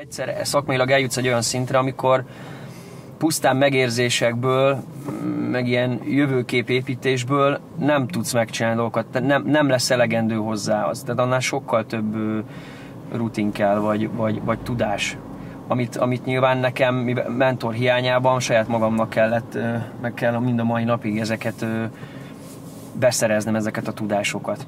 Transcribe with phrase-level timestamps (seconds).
[0.00, 2.24] Egyszer szakmailag eljutsz egy olyan szintre, amikor
[3.18, 4.82] pusztán megérzésekből,
[5.50, 11.02] meg ilyen jövőképépítésből nem tudsz megcsinálni dolgokat, nem, nem lesz elegendő hozzá az.
[11.02, 12.16] Tehát annál sokkal több
[13.12, 15.16] rutin kell, vagy, vagy, vagy tudás,
[15.66, 16.94] amit, amit nyilván nekem
[17.36, 19.58] mentor hiányában saját magamnak kellett,
[20.00, 21.66] meg kell mind a mai napig ezeket
[22.92, 24.66] beszereznem, ezeket a tudásokat.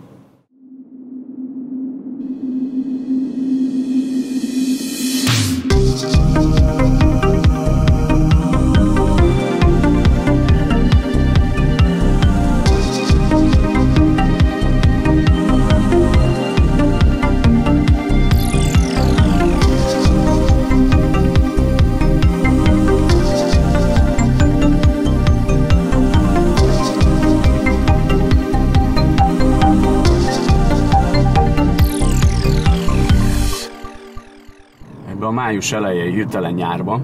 [35.52, 37.00] Május elején hirtelen nyárba,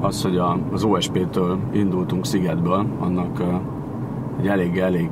[0.00, 0.38] az, hogy
[0.72, 3.42] az OSP-től indultunk Szigetből, annak
[4.40, 5.08] egy elég-elég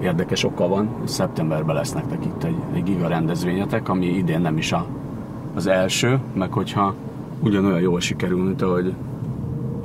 [0.00, 0.88] érdekes oka van.
[1.04, 4.86] Szeptemberben lesz nektek itt egy, egy giga rendezvényetek, ami idén nem is a,
[5.54, 6.94] az első, meg hogyha
[7.40, 8.94] ugyanolyan jól sikerül, mint ahogy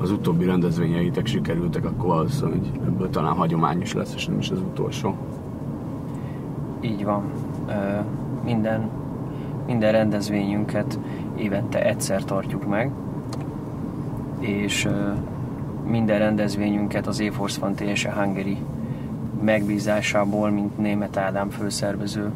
[0.02, 5.16] az utóbbi rendezvényeitek sikerültek, akkor hogy ebből talán hagyományos lesz, és nem is az utolsó.
[6.82, 7.24] Így van.
[8.44, 8.90] minden,
[9.66, 11.00] minden rendezvényünket
[11.38, 12.92] évente egyszer tartjuk meg,
[14.40, 14.88] és
[15.86, 18.58] minden rendezvényünket az E-Force Fun TSE Hungary
[19.42, 22.32] megbízásából, mint német Ádám főszervező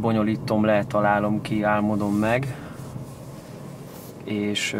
[0.00, 2.54] bonyolítom le, találom ki, álmodom meg,
[4.24, 4.76] és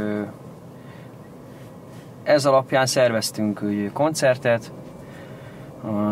[2.22, 4.72] ez alapján szerveztünk koncertet,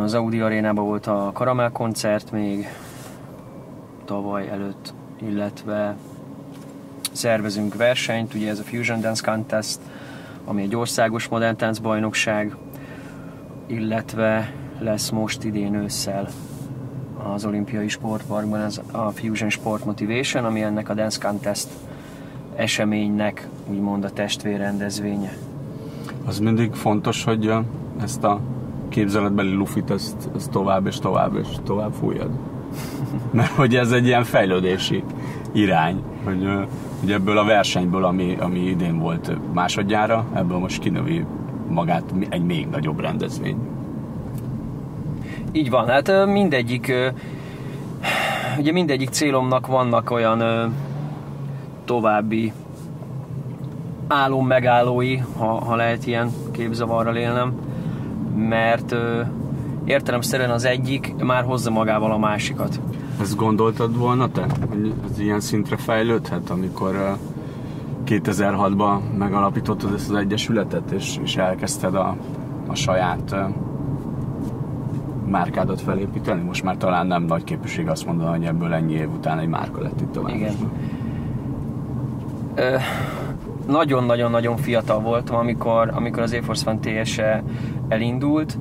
[0.03, 2.67] az Audi Arénában volt a Karamel koncert még
[4.05, 5.97] tavaly előtt, illetve
[7.19, 9.79] szervezünk versenyt, ugye ez a Fusion Dance Contest,
[10.45, 12.57] ami egy országos modern tánc bajnokság,
[13.67, 16.29] illetve lesz most idén ősszel
[17.35, 21.69] az olimpiai sportparkban ez a Fusion Sport Motivation, ami ennek a Dance Contest
[22.57, 25.37] eseménynek úgymond a testvérrendezvénye.
[26.27, 27.53] Az mindig fontos, hogy
[28.03, 28.41] ezt a
[28.89, 32.31] képzeletbeli lufit ezt, ezt tovább és tovább és tovább fújjad.
[33.31, 35.03] Mert hogy ez egy ilyen fejlődési
[35.53, 36.49] irány, hogy
[37.01, 41.25] hogy ebből a versenyből, ami, ami idén volt másodjára, ebből most kinövi
[41.69, 43.57] magát egy még nagyobb rendezvény.
[45.53, 46.93] Így van, hát mindegyik
[48.59, 50.73] ugye mindegyik célomnak vannak olyan
[51.85, 52.53] további
[54.09, 57.53] álom megállói, ha, ha lehet ilyen képzavarral élnem,
[58.37, 58.95] mert
[59.85, 62.81] értelemszerűen az egyik már hozza magával a másikat.
[63.21, 67.17] Ezt gondoltad volna te, hogy ez ilyen szintre fejlődhet, amikor
[68.07, 72.17] 2006-ban megalapítottad ezt az egyesületet, és, és elkezdted a,
[72.67, 73.35] a saját
[75.27, 76.43] márkádat felépíteni?
[76.43, 79.83] Most már talán nem nagy képűség azt mondani, hogy ebből ennyi év után egy márka
[79.83, 80.55] lett itt a Igen.
[83.67, 87.43] nagyon-nagyon-nagyon fiatal voltam, amikor, amikor az Air Force TSE
[87.89, 88.59] elindult.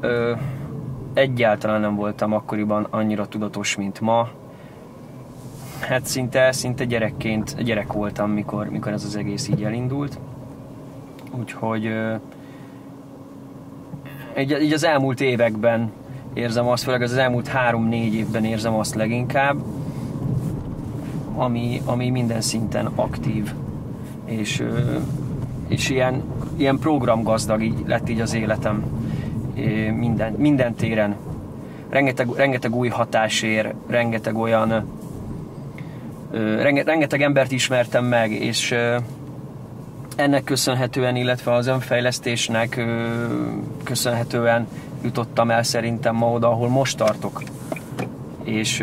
[0.00, 0.32] Ö,
[1.16, 4.28] egyáltalán nem voltam akkoriban annyira tudatos, mint ma.
[5.80, 10.18] Hát szinte, szinte gyerekként, gyerek voltam, mikor, mikor ez az egész így elindult.
[11.30, 11.92] Úgyhogy
[14.38, 15.92] így, így az elmúlt években
[16.34, 19.56] érzem azt, főleg az elmúlt három-négy évben érzem azt leginkább,
[21.34, 23.52] ami, ami minden szinten aktív,
[24.24, 24.62] és,
[25.68, 26.22] és ilyen,
[26.56, 28.95] ilyen programgazdag így lett így az életem
[29.96, 31.16] minden, minden téren.
[31.88, 34.84] Rengeteg, rengeteg új hatás ér, rengeteg olyan
[36.84, 38.74] rengeteg embert ismertem meg, és
[40.16, 42.86] ennek köszönhetően, illetve az önfejlesztésnek
[43.84, 44.66] köszönhetően
[45.02, 47.42] jutottam el szerintem ma oda, ahol most tartok.
[48.44, 48.80] És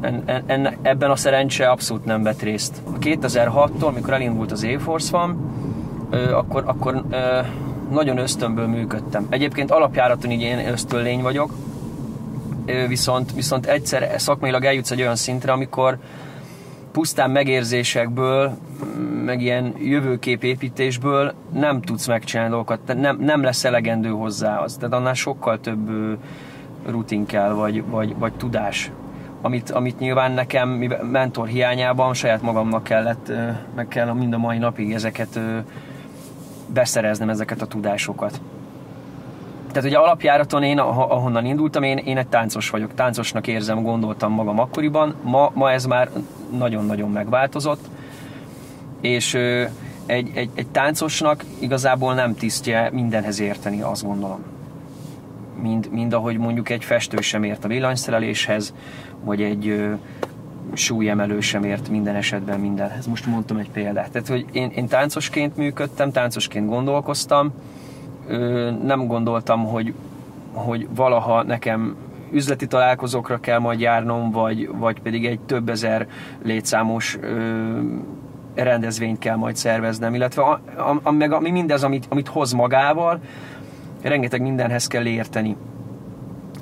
[0.00, 2.82] en, en, ebben a szerencse abszolút nem vett részt.
[3.00, 5.18] 2006-tól, mikor elindult az Air Force
[6.32, 7.04] akkor, akkor
[7.90, 9.26] nagyon ösztönből működtem.
[9.30, 11.52] Egyébként alapjáraton így én ösztönlény vagyok,
[12.88, 15.98] viszont, viszont egyszer szakmailag eljutsz egy olyan szintre, amikor
[16.92, 18.56] pusztán megérzésekből,
[19.24, 24.74] meg ilyen jövőképépítésből nem tudsz megcsinálni dolgokat, nem, nem lesz elegendő hozzá az.
[24.74, 25.90] Tehát annál sokkal több
[26.86, 28.90] rutin kell, vagy, vagy, vagy tudás,
[29.42, 30.68] amit, amit nyilván nekem
[31.10, 33.32] mentor hiányában saját magamnak kellett,
[33.74, 35.40] meg kell mind a mai napig ezeket
[36.72, 38.40] beszereznem ezeket a tudásokat.
[39.72, 44.58] Tehát ugye alapjáraton én, ahonnan indultam, én, én egy táncos vagyok, táncosnak érzem, gondoltam magam
[44.58, 46.10] akkoriban, ma, ma ez már
[46.58, 47.80] nagyon-nagyon megváltozott.
[49.00, 49.34] És
[50.06, 54.42] egy, egy, egy táncosnak igazából nem tisztje mindenhez érteni, azt gondolom.
[55.62, 58.74] Mind, mind ahogy mondjuk egy festő sem ért a villanyszereléshez,
[59.24, 59.90] vagy egy
[60.74, 63.06] súlyemelő sem ért minden esetben mindenhez.
[63.06, 64.10] Most mondtam egy példát.
[64.10, 67.52] Tehát, hogy én, én táncosként működtem, táncosként gondolkoztam,
[68.82, 69.94] nem gondoltam, hogy,
[70.52, 71.96] hogy valaha nekem
[72.32, 76.06] üzleti találkozókra kell majd járnom, vagy, vagy pedig egy több ezer
[76.42, 77.80] létszámos ö,
[78.54, 83.20] rendezvényt kell majd szerveznem, illetve a, a, a, meg ami mindez, amit, amit hoz magával,
[84.02, 85.56] rengeteg mindenhez kell érteni.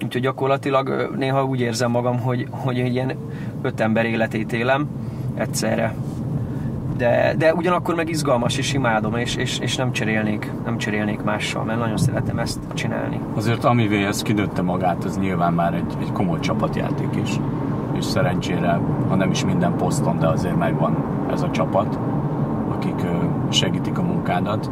[0.04, 3.12] Úgyhogy gyakorlatilag néha úgy érzem magam, hogy, hogy egy ilyen
[3.62, 4.88] öt ember életét élem
[5.34, 5.94] egyszerre.
[6.96, 11.64] De, de ugyanakkor meg izgalmas és imádom, és, és, és nem, cserélnék, nem cserélnék mással,
[11.64, 13.20] mert nagyon szeretem ezt csinálni.
[13.34, 17.30] Azért amivé ez kinőtte magát, az nyilván már egy, egy komoly csapatjáték is.
[17.96, 20.96] És szerencsére, ha nem is minden poszton, de azért megvan
[21.32, 21.98] ez a csapat,
[22.68, 23.06] akik
[23.48, 24.70] segítik a munkádat.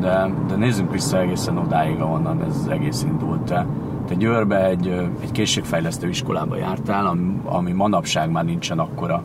[0.00, 3.54] De, de nézzünk vissza egészen odáig, ahonnan ez egész indult.
[4.10, 4.88] Te Győrbe egy,
[5.20, 9.22] egy készségfejlesztő iskolába jártál, ami, ami manapság már nincsen akkora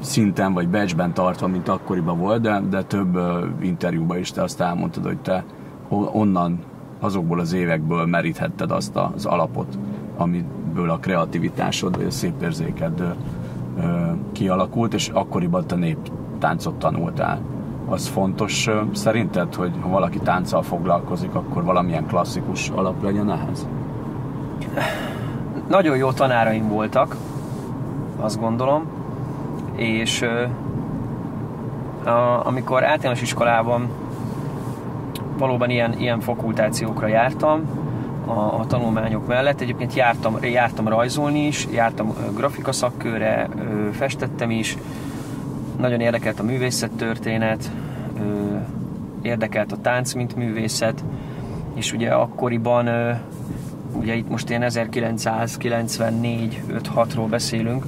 [0.00, 3.18] szinten vagy becsben tartva, mint akkoriban volt, de, de több
[3.60, 5.44] interjúban is te azt elmondtad, hogy te
[6.12, 6.58] onnan,
[7.00, 9.78] azokból az évekből meríthetted azt az alapot,
[10.16, 13.14] amiből a kreativitásod vagy a szép érzéked
[14.32, 17.40] kialakult, és akkoriban te néptáncot tanultál
[17.90, 23.66] az fontos szerinted, hogy ha valaki tánccal foglalkozik, akkor valamilyen klasszikus alap legyen ehhez?
[25.68, 27.16] Nagyon jó tanáraim voltak,
[28.20, 28.86] azt gondolom,
[29.76, 30.24] és
[32.04, 33.88] a, amikor általános iskolában
[35.38, 37.60] valóban ilyen, ilyen fakultációkra jártam,
[38.26, 39.60] a, a tanulmányok mellett.
[39.60, 43.48] Egyébként jártam, jártam rajzolni is, jártam grafika szakkörre,
[43.92, 44.76] festettem is,
[45.80, 47.70] nagyon érdekelt a művészettörténet,
[49.22, 51.04] érdekelt a tánc, mint művészet,
[51.74, 52.88] és ugye akkoriban,
[53.92, 57.84] ugye itt most én 1994 5-6-ról beszélünk,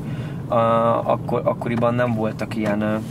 [1.05, 3.03] akkor, akkoriban nem voltak ilyen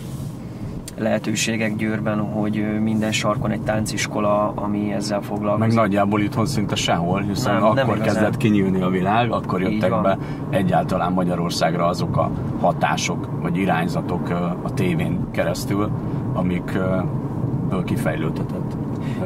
[0.98, 5.68] lehetőségek Győrben, hogy minden sarkon egy tánciskola, ami ezzel foglalkozik.
[5.68, 10.02] Meg nagyjából itthon szinte sehol, hiszen nem, akkor nem kezdett kinyílni a világ, akkor jöttek
[10.02, 10.18] be
[10.50, 14.30] egyáltalán Magyarországra azok a hatások, vagy irányzatok
[14.62, 15.90] a tévén keresztül,
[16.34, 18.78] amikből kifejlődhetett.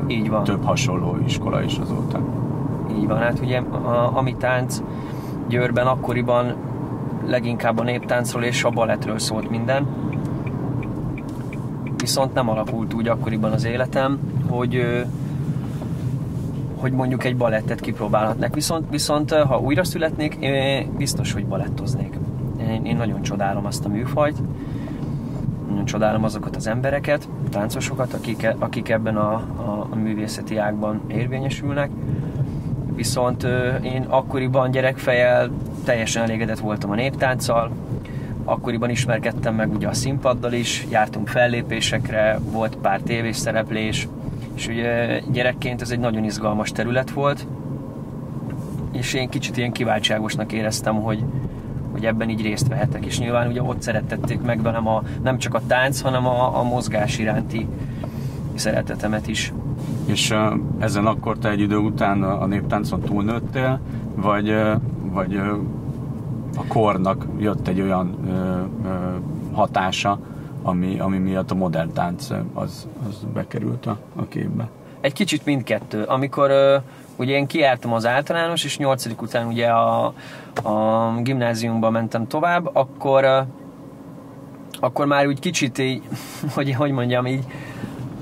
[0.08, 0.44] Így van.
[0.44, 2.20] Több hasonló iskola is azóta.
[2.98, 4.82] Így van, hát ugye a, ami tánc
[5.48, 6.56] Győrben akkoriban
[7.28, 9.88] leginkább a néptáncról és a balettről szólt minden
[12.06, 15.06] viszont nem alakult úgy akkoriban az életem, hogy
[16.76, 18.54] hogy mondjuk egy balettet kipróbálhatnak.
[18.54, 22.14] Viszont, viszont ha újra születnék, én biztos, hogy balettoznék.
[22.60, 24.38] Én, én nagyon csodálom azt a műfajt,
[25.70, 31.90] nagyon csodálom azokat az embereket, táncosokat, akik, akik ebben a, a, a művészeti ágban érvényesülnek.
[32.96, 33.48] Viszont
[33.84, 35.50] én akkoriban gyerekfejel
[35.84, 37.72] teljesen elégedett voltam a néptánccal,
[38.46, 44.08] akkoriban ismerkedtem meg ugye a színpaddal is, jártunk fellépésekre, volt pár tévés szereplés,
[44.54, 47.48] és ugye gyerekként ez egy nagyon izgalmas terület volt,
[48.92, 51.24] és én kicsit ilyen kiváltságosnak éreztem, hogy,
[51.92, 55.54] hogy ebben így részt vehetek, és nyilván ugye ott szerettették meg velem a, nem csak
[55.54, 57.68] a tánc, hanem a, a mozgás iránti
[58.54, 59.54] szeretetemet is.
[60.06, 60.38] És uh,
[60.80, 63.80] ezen akkor te egy idő után a néptáncon túlnőttél,
[64.16, 64.74] vagy, uh,
[65.12, 65.58] vagy uh,
[66.56, 69.16] a kornak jött egy olyan ö, ö,
[69.54, 70.20] hatása,
[70.64, 74.70] ami, ami miatt a modern tánc az, az bekerült a, a képbe.
[75.02, 76.04] Egy kicsit mindkettő.
[76.04, 76.78] Amikor ö,
[77.16, 80.14] ugye én kiártam az általános, és nyolcadik után ugye a,
[80.64, 83.40] a gimnáziumba mentem tovább, akkor ö,
[84.80, 86.02] akkor már úgy kicsit így,
[86.56, 87.46] hogy, hogy mondjam így,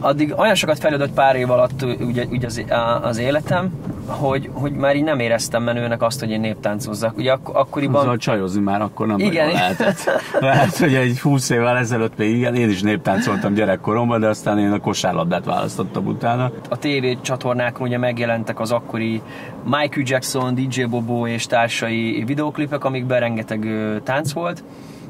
[0.03, 2.63] addig olyan sokat fejlődött pár év alatt ugye, ugye az,
[3.01, 3.71] az életem,
[4.05, 7.17] hogy, hogy már így nem éreztem menőnek azt, hogy én néptáncozzak.
[7.17, 8.01] Ugye ak- akkoriban...
[8.01, 9.47] Azzal csajozni már akkor nem igen.
[9.47, 9.97] lehetett.
[10.39, 14.71] Lehet, hogy egy 20 évvel ezelőtt még igen, én is néptáncoltam gyerekkoromban, de aztán én
[14.71, 16.51] a kosárlabdát választottam utána.
[16.69, 19.21] A TV csatornákon ugye megjelentek az akkori
[19.63, 23.67] Michael Jackson, DJ Bobo és társai videoklipek, amikben rengeteg
[24.03, 24.63] tánc volt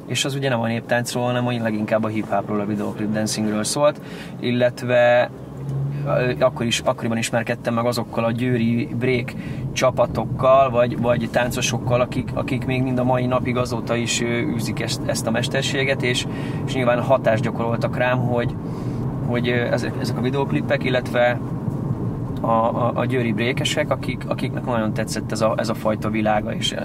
[0.08, 4.02] és az ugye nem a néptáncról, hanem leginkább a hip-hopról, a videoclip dancingről szólt,
[4.40, 5.30] illetve
[6.40, 9.34] akkor is, akkoriban ismerkedtem meg azokkal a győri break
[9.72, 15.02] csapatokkal, vagy, vagy táncosokkal, akik, akik még mind a mai napig azóta is űzik ezt,
[15.06, 16.26] ezt a mesterséget, és,
[16.66, 18.56] és nyilván hatást gyakoroltak rám, hogy,
[19.28, 21.40] hogy ezek, ezek a videoklipek, illetve
[22.44, 26.54] a, a, a győri brékesek, akik, akiknek nagyon tetszett ez a, ez a fajta világa,
[26.54, 26.76] és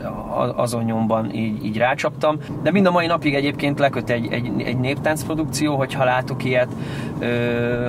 [0.56, 2.36] azon nyomban így, így rácsaptam.
[2.62, 6.74] De mind a mai napig egyébként leköt egy, egy, egy néptáncprodukció, hogyha látok ilyet,
[7.18, 7.86] ö,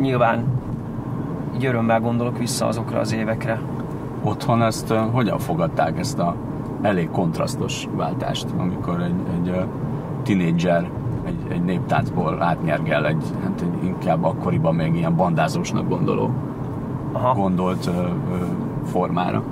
[0.00, 0.44] nyilván
[1.56, 3.60] így örömmel gondolok vissza azokra az évekre.
[4.22, 6.36] Otthon ezt hogyan fogadták, ezt a
[6.82, 9.64] elég kontrasztos váltást, amikor egy, egy
[10.22, 10.90] tinédzser
[11.24, 16.30] egy, egy néptáncból átnyergel egy, hát egy inkább akkoriban még ilyen bandázósnak gondoló
[17.14, 17.34] Aha.
[17.34, 18.06] gondolt ö, ö,
[18.90, 19.42] formára.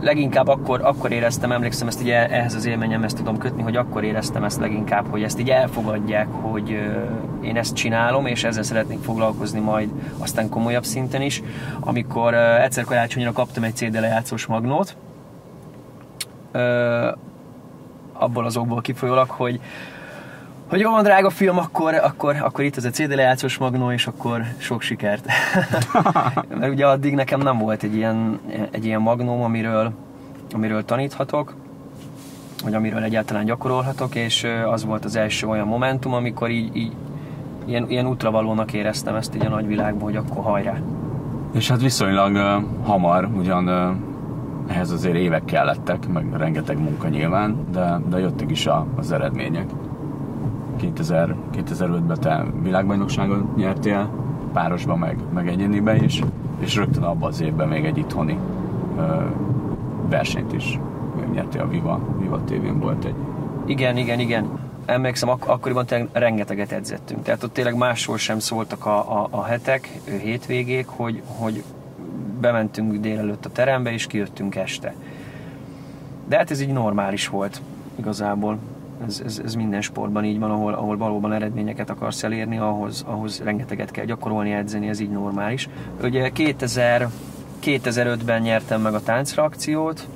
[0.00, 4.44] Leginkább akkor, akkor éreztem, emlékszem, ezt ugye ehhez az élményemhez tudom kötni, hogy akkor éreztem
[4.44, 9.60] ezt leginkább, hogy ezt így elfogadják, hogy ö, én ezt csinálom, és ezzel szeretnék foglalkozni
[9.60, 9.88] majd
[10.18, 11.42] aztán komolyabb szinten is.
[11.80, 14.96] Amikor ö, egyszer karácsonyra kaptam egy CD lejátszós magnót,
[16.52, 17.08] ö,
[18.12, 19.60] abból az okból kifolyólag, hogy
[20.70, 24.06] hogy jó van, drága film, akkor, akkor, akkor itt az a CD lejátszós magnó, és
[24.06, 25.26] akkor sok sikert.
[26.58, 29.92] Mert ugye addig nekem nem volt egy ilyen, egy ilyen magnóm, amiről,
[30.54, 31.54] amiről taníthatok,
[32.64, 36.92] vagy amiről egyáltalán gyakorolhatok, és az volt az első olyan momentum, amikor így, így
[37.64, 40.76] ilyen, ilyen útravalónak éreztem ezt így a nagyvilágban, hogy akkor hajrá.
[41.52, 43.96] És hát viszonylag uh, hamar, ugyan uh,
[44.68, 49.66] ehhez azért évek kellettek, meg rengeteg munka nyilván, de, de jöttek is a, az eredmények.
[50.80, 54.08] 2000, 2005-ben te világbajnokságot nyertél,
[54.52, 56.22] párosban meg, meg egyéniben is,
[56.58, 58.38] és rögtön abban az évben még egy itthoni
[58.96, 59.24] ö,
[60.08, 60.78] versenyt is
[61.20, 63.14] megnyertél a Viva, Viva TV-n volt egy.
[63.66, 64.58] Igen, igen, igen.
[64.86, 67.22] Emlékszem, ak- akkoriban tényleg rengeteget edzettünk.
[67.22, 71.64] Tehát ott tényleg máshol sem szóltak a, a, a hetek, hétvégék, hogy, hogy
[72.40, 74.94] bementünk délelőtt a terembe, és kijöttünk este.
[76.28, 77.60] De hát ez így normális volt
[77.98, 78.58] igazából
[79.06, 83.40] ez, ez, ez minden sportban így van, ahol, ahol valóban eredményeket akarsz elérni, ahhoz, ahhoz
[83.44, 85.68] rengeteget kell gyakorolni, edzeni, ez így normális.
[86.02, 87.08] Ugye 2000,
[87.64, 90.06] 2005-ben nyertem meg a táncreakciót,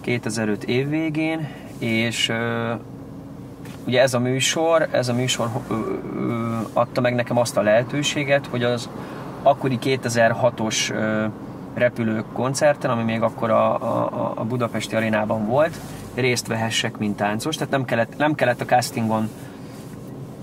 [0.00, 1.48] 2005 év végén,
[1.78, 2.32] és
[3.86, 5.48] ugye ez a műsor, ez a műsor
[6.72, 8.88] adta meg nekem azt a lehetőséget, hogy az
[9.42, 10.92] akkori 2006-os
[11.74, 15.80] repülők koncerten, ami még akkor a, a, a Budapesti arénában volt,
[16.20, 19.28] részt vehessek, mint táncos, tehát nem kellett, nem kellett a castingon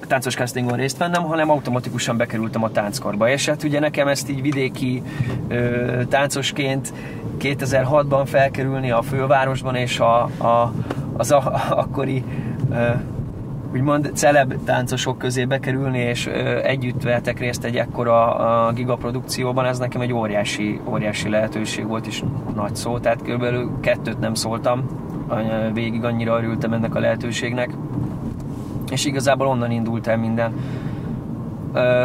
[0.08, 3.30] táncos castingon részt vennem, hanem automatikusan bekerültem a tánckorba.
[3.30, 5.04] És hát ugye nekem ezt így vidéki
[5.48, 6.94] ö, táncosként
[7.40, 10.74] 2006-ban felkerülni a fővárosban, és a, a,
[11.18, 12.24] az a, a, akkori
[12.72, 12.90] ö,
[13.74, 19.80] úgymond celeb táncosok közé bekerülni, és ö, együtt vehetek részt egy ekkora a gigaprodukcióban, ez
[19.80, 22.24] nekem egy óriási, óriási lehetőség volt, és
[22.56, 25.05] nagy szó, tehát körülbelül kettőt nem szóltam,
[25.74, 27.70] végig annyira örültem ennek a lehetőségnek.
[28.90, 30.54] És igazából onnan indult el minden.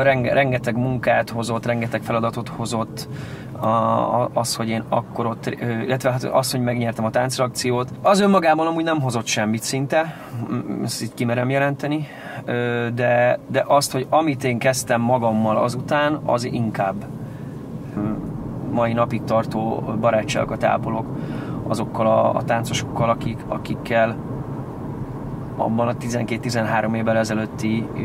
[0.03, 3.09] Renge, rengeteg munkát hozott, rengeteg feladatot hozott,
[4.33, 5.47] az, hogy én akkor ott,
[5.85, 10.17] illetve hát az, hogy megnyertem a táncreakciót, az önmagában amúgy nem hozott semmit szinte,
[10.85, 12.07] ezt így kimerem jelenteni,
[12.95, 17.05] de, de azt, hogy amit én kezdtem magammal azután, az inkább
[18.71, 21.07] mai napig tartó barátságokat ápolok
[21.71, 24.17] azokkal a, a táncosokkal, akik, akikkel
[25.57, 28.01] abban a 12-13 évvel ezelőtti ö,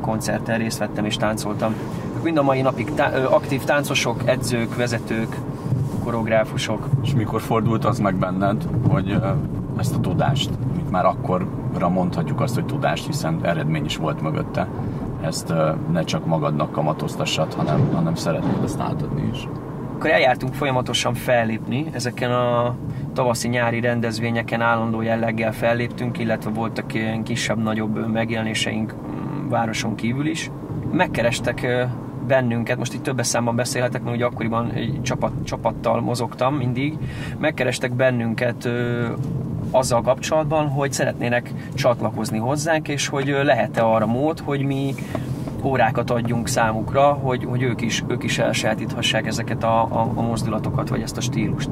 [0.00, 1.74] koncerten részt vettem és táncoltam.
[2.22, 5.36] Mind a mai napig tá- ö, aktív táncosok, edzők, vezetők,
[6.04, 6.88] koreográfusok.
[7.02, 9.28] És mikor fordult az meg benned, hogy ö,
[9.78, 14.68] ezt a tudást, amit már akkorra mondhatjuk azt, hogy tudást, hiszen eredmény is volt mögötte,
[15.20, 19.48] ezt ö, ne csak magadnak kamatoztassad, hanem, hanem szeretnéd ezt átadni is
[20.04, 22.76] akkor eljártunk folyamatosan fellépni, ezeken a
[23.14, 30.50] tavaszi-nyári rendezvényeken állandó jelleggel felléptünk, illetve voltak ilyen kisebb-nagyobb megjelenéseink mm, városon kívül is.
[30.92, 31.86] Megkerestek
[32.26, 36.98] bennünket, most itt többes számban beszélhetek, mert ugye akkoriban egy csapat, csapattal mozogtam mindig,
[37.38, 38.68] megkerestek bennünket
[39.70, 44.94] azzal kapcsolatban, hogy szeretnének csatlakozni hozzánk, és hogy lehet-e arra mód, hogy mi
[45.64, 50.88] órákat adjunk számukra, hogy, hogy ők, is, ők is elsajátíthassák ezeket a, a, a mozdulatokat,
[50.88, 51.68] vagy ezt a stílust.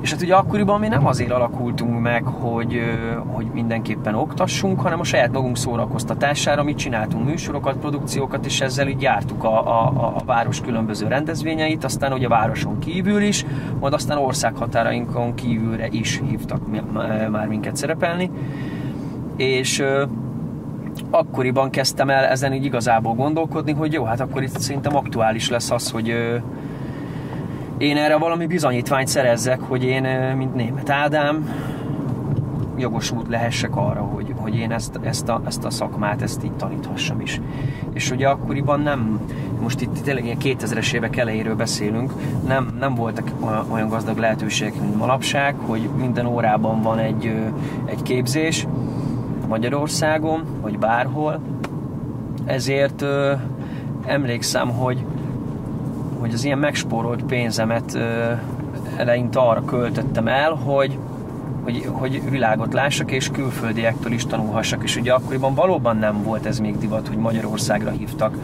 [0.00, 2.80] És hát ugye akkoriban mi nem azért alakultunk meg, hogy,
[3.26, 9.02] hogy mindenképpen oktassunk, hanem a saját magunk szórakoztatására mi csináltunk műsorokat, produkciókat, és ezzel így
[9.02, 13.44] jártuk a, a, a város különböző rendezvényeit, aztán ugye a városon kívül is,
[13.80, 16.60] majd aztán országhatárainkon kívülre is hívtak
[17.30, 18.30] már minket szerepelni.
[19.36, 19.84] És
[21.10, 25.70] akkoriban kezdtem el ezen így igazából gondolkodni, hogy jó, hát akkor itt szerintem aktuális lesz
[25.70, 26.08] az, hogy
[27.78, 30.02] én erre valami bizonyítványt szerezzek, hogy én,
[30.36, 31.48] mint német Ádám,
[32.78, 37.20] jogosult lehessek arra, hogy, hogy én ezt, ezt, a, ezt a szakmát, ezt így taníthassam
[37.20, 37.40] is.
[37.92, 39.20] És ugye akkoriban nem,
[39.60, 42.12] most itt tényleg ilyen 2000-es évek elejéről beszélünk,
[42.46, 43.30] nem, nem voltak
[43.68, 47.32] olyan gazdag lehetőségek, mint manapság, hogy minden órában van egy,
[47.84, 48.66] egy képzés
[49.46, 51.40] Magyarországon, vagy bárhol.
[52.44, 53.32] Ezért ö,
[54.06, 55.04] emlékszem, hogy,
[56.18, 58.32] hogy az ilyen megspórolt pénzemet ö,
[58.96, 60.98] eleinte arra költöttem el, hogy,
[61.62, 64.82] hogy, hogy világot lássak, és külföldiektől is tanulhassak.
[64.82, 68.36] És ugye akkoriban valóban nem volt ez még divat, hogy Magyarországra hívtak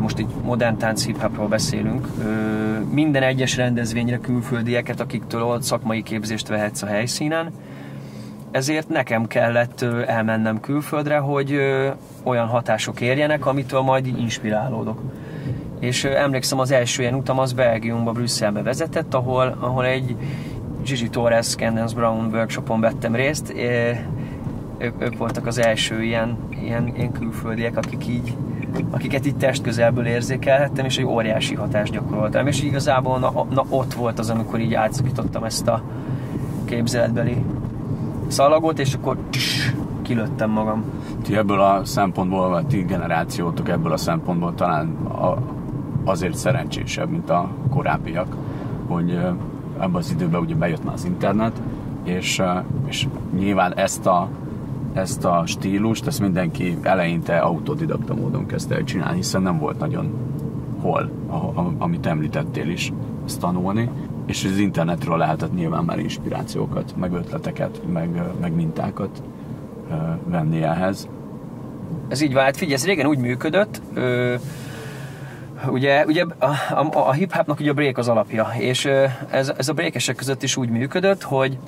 [0.00, 2.08] most így modern tánc hip beszélünk,
[2.90, 7.50] minden egyes rendezvényre külföldieket, akiktől szakmai képzést vehetsz a helyszínen,
[8.52, 11.58] ezért nekem kellett elmennem külföldre, hogy
[12.22, 15.00] olyan hatások érjenek, amitől majd inspirálódok.
[15.80, 20.16] És emlékszem, az első ilyen utam az Belgiumba, Brüsszelbe vezetett, ahol, ahol egy
[20.84, 23.54] Gigi Torres, Candence Brown workshopon vettem részt.
[24.78, 28.36] Ők, ők voltak az első ilyen, ilyen, ilyen külföldiek, akik így
[28.90, 32.46] akiket itt testközelből érzékelhettem, és egy óriási hatást gyakoroltam.
[32.46, 35.82] És igazából na, na ott volt az, amikor így átszakítottam ezt a
[36.64, 37.36] képzeletbeli
[38.32, 39.72] szalagot, és akkor tss,
[40.02, 40.84] kilőttem magam.
[41.22, 45.36] Ti ebből a szempontból, vagy ti generációtok ebből a szempontból talán a,
[46.04, 48.36] azért szerencsésebb, mint a korábbiak,
[48.86, 49.10] hogy
[49.78, 51.60] ebben az időben ugye bejött már az internet,
[52.04, 52.42] és,
[52.86, 53.06] és
[53.38, 54.28] nyilván ezt a
[54.92, 60.12] ezt a stílust, ezt mindenki eleinte autodidakta módon kezdte el csinálni, hiszen nem volt nagyon
[60.80, 61.10] hol,
[61.78, 62.92] amit említettél is,
[63.26, 63.90] ezt tanulni,
[64.26, 69.22] és az internetről lehetett nyilván már inspirációkat, meg ötleteket, meg, meg mintákat
[70.24, 71.08] venni ehhez.
[72.08, 74.34] Ez így vált, figyelj, ez régen úgy működött, ö,
[75.68, 78.84] ugye, ugye a, a, a hip-hopnak ugye a break az alapja, és
[79.30, 81.58] ez, ez a breakesek között is úgy működött, hogy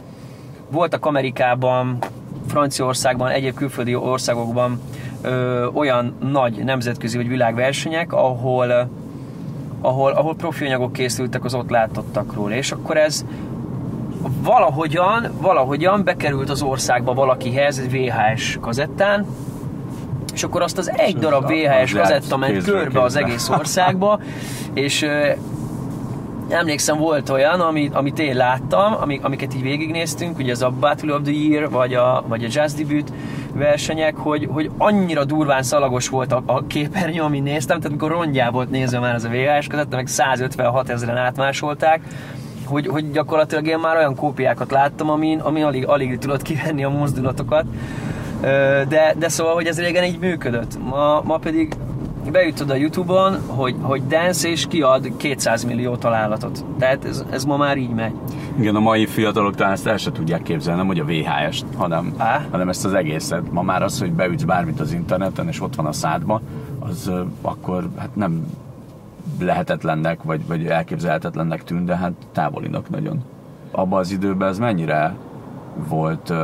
[0.70, 1.98] voltak Amerikában
[2.46, 4.80] Franciaországban, egyéb külföldi országokban
[5.22, 8.88] ö, olyan nagy nemzetközi vagy világversenyek, ahol,
[9.84, 13.24] ahol, ahol profi anyagok készültek az ott látottakról, és akkor ez
[14.42, 19.26] valahogyan, valahogyan bekerült az országba valakihez egy VHS kazettán,
[20.34, 24.20] és akkor azt az egy darab VHS kazetta ment körbe az egész országba,
[24.74, 25.06] és
[26.48, 31.14] emlékszem, volt olyan, amit, amit én láttam, amik, amiket így végignéztünk, ugye ez a Battle
[31.14, 33.12] of the Year, vagy a, vagy a Jazz Debut
[33.52, 38.50] versenyek, hogy, hogy annyira durván szalagos volt a, a képernyő, amit néztem, tehát amikor rongyá
[38.50, 42.00] volt nézve már az a VHS között, meg 156 ezeren átmásolták,
[42.66, 46.88] hogy, hogy gyakorlatilag én már olyan kópiákat láttam, amin, amin alig, alig tudott kivenni a
[46.88, 47.64] mozdulatokat.
[48.88, 50.78] De, de szóval, hogy ez régen így működött.
[50.90, 51.74] Ma, ma pedig
[52.30, 56.64] beütöd a Youtube-on, hogy, hogy dance, és kiad 200 millió találatot.
[56.78, 58.12] Tehát ez, ez ma már így megy.
[58.58, 62.14] Igen, a mai fiatalok talán ezt el se tudják képzelni, nem hogy a VHS-t, hanem,
[62.50, 63.52] hanem ezt az egészet.
[63.52, 66.40] Ma már az, hogy beütsz bármit az interneten, és ott van a szádba,
[66.78, 68.46] az uh, akkor hát nem
[69.40, 73.24] lehetetlennek, vagy, vagy elképzelhetetlennek tűn, de hát távolinak nagyon.
[73.70, 75.14] Abban az időben ez mennyire
[75.88, 76.36] volt uh,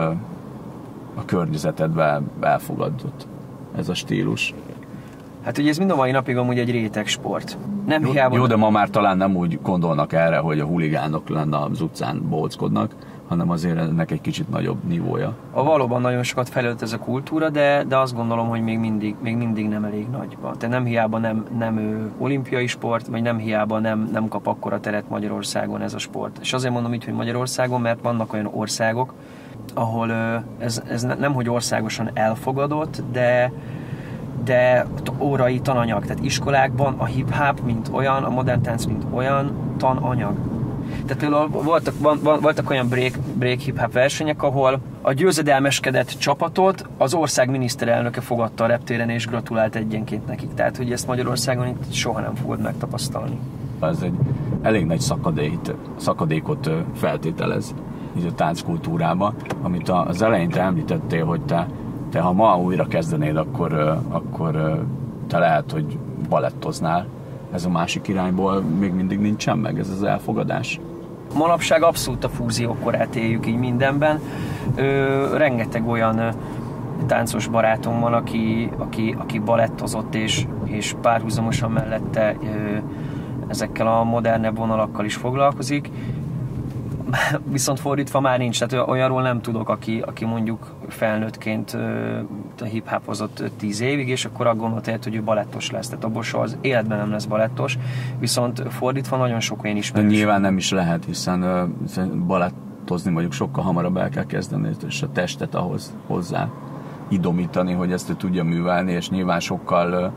[1.14, 3.26] a környezetedben elfogadott
[3.76, 4.54] ez a stílus?
[5.44, 7.59] Hát ugye ez mind a mai napig amúgy egy réteg sport.
[7.87, 8.37] Nem jó, hiába...
[8.37, 12.22] Jó, de ma már talán nem úgy gondolnak erre, hogy a huligánok lenne az utcán
[12.29, 12.94] bóckodnak,
[13.29, 15.37] hanem azért ennek egy kicsit nagyobb nivója.
[15.53, 19.14] A valóban nagyon sokat fejlődött ez a kultúra, de, de azt gondolom, hogy még mindig,
[19.22, 20.37] még mindig nem elég nagy.
[20.40, 24.81] Tehát nem hiába nem, nem ő, olimpiai sport, vagy nem hiába nem, nem kap akkora
[24.81, 26.38] teret Magyarországon ez a sport.
[26.40, 29.14] És azért mondom így, hogy Magyarországon, mert vannak olyan országok,
[29.74, 30.12] ahol
[30.59, 33.53] ez, ez nem hogy országosan elfogadott, de,
[34.44, 34.87] de
[35.18, 40.35] órai tananyag, tehát iskolákban a hip-hop, mint olyan, a modern tánc, mint olyan tananyag.
[41.07, 41.94] Tehát például voltak,
[42.40, 48.66] voltak olyan break, break hip-hop versenyek, ahol a győzedelmeskedett csapatot az ország miniszterelnöke fogadta a
[48.66, 50.55] reptéren és gratulált egyenként nekik.
[50.55, 53.38] Tehát, hogy ezt Magyarországon itt soha nem fogod megtapasztalni.
[53.81, 54.14] Ez egy
[54.62, 57.74] elég nagy szakadékot, szakadékot feltételez
[58.18, 61.66] így a tánckultúrába, amit az elején te említettél, hogy te
[62.10, 64.84] te ha ma újra kezdenéd, akkor, akkor
[65.28, 67.06] te lehet, hogy balettoznál.
[67.52, 70.80] Ez a másik irányból még mindig nincsen meg, ez az elfogadás.
[71.34, 74.20] Manapság abszolút a fúzió korát éljük így mindenben.
[74.74, 76.34] Ö, rengeteg olyan
[77.06, 82.76] táncos barátom van, aki, aki, aki balettozott, és, és párhuzamosan mellette ö,
[83.48, 85.90] ezekkel a modernebb vonalakkal is foglalkozik
[87.52, 91.76] viszont fordítva már nincs, tehát olyanról nem tudok, aki, aki mondjuk felnőttként
[92.60, 95.88] a hip hozott 10 évig, és akkor azt gondolta, hogy ő balettos lesz.
[95.88, 97.78] Tehát abból soha az életben nem lesz balettos,
[98.18, 100.10] viszont fordítva nagyon sok olyan ismerős.
[100.10, 105.02] De nyilván nem is lehet, hiszen uh, balettozni mondjuk sokkal hamarabb el kell kezdeni, és
[105.02, 106.48] a testet ahhoz hozzá
[107.08, 110.12] idomítani, hogy ezt ő tudja művelni, és nyilván sokkal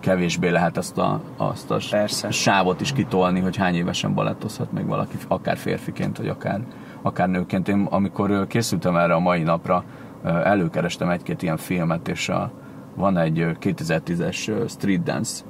[0.00, 2.30] kevésbé lehet azt a, azt a Persze.
[2.30, 6.60] sávot is kitolni, hogy hány évesen balettozhat meg valaki, akár férfiként, vagy akár,
[7.02, 7.68] akár nőként.
[7.68, 9.84] Én amikor készültem erre a mai napra,
[10.24, 12.50] előkerestem egy-két ilyen filmet, és a,
[12.94, 15.42] van egy 2010-es Street Dance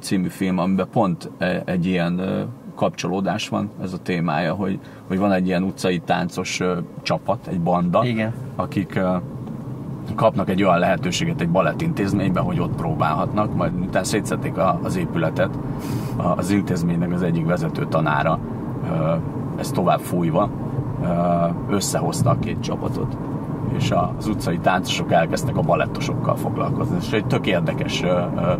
[0.00, 1.30] című film, amiben pont
[1.64, 2.20] egy ilyen
[2.74, 6.60] kapcsolódás van, ez a témája, hogy, hogy van egy ilyen utcai táncos
[7.02, 8.32] csapat, egy banda, Igen.
[8.56, 9.00] akik
[10.14, 15.58] kapnak egy olyan lehetőséget egy balettintézményben, hogy ott próbálhatnak, majd utána szétszették az épületet,
[16.16, 18.38] az intézménynek az egyik vezető tanára
[19.58, 20.50] ezt tovább fújva
[21.68, 23.16] összehozta a két csapatot
[23.76, 26.96] és az utcai táncosok elkezdtek a balettosokkal foglalkozni.
[27.00, 28.04] És egy tök érdekes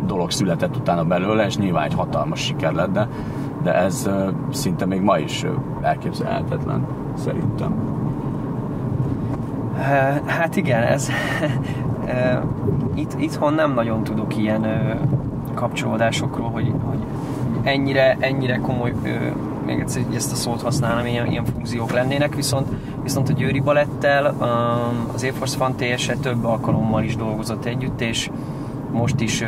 [0.05, 3.07] dolog született utána belőle, és nyilván egy hatalmas siker lett, de,
[3.63, 4.09] de ez
[4.51, 5.45] szinte még ma is
[5.81, 7.98] elképzelhetetlen, szerintem.
[10.25, 11.09] Hát igen, ez
[12.93, 14.65] itt, itthon nem nagyon tudok ilyen
[15.53, 16.99] kapcsolódásokról, hogy, hogy
[17.63, 18.93] ennyire, ennyire komoly
[19.65, 22.67] még egyszer ezt a szót használnám, ilyen, ilyen fúziók lennének, viszont,
[23.03, 24.25] viszont a Győri Balettel
[25.13, 25.75] az Air Force Fan
[26.21, 28.29] több alkalommal is dolgozott együtt, és
[28.91, 29.43] most is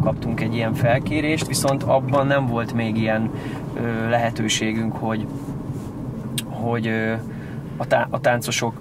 [0.00, 3.30] kaptunk egy ilyen felkérést, viszont abban nem volt még ilyen
[4.08, 5.26] lehetőségünk, hogy,
[6.50, 6.86] hogy
[7.76, 8.74] a, tá- a táncosok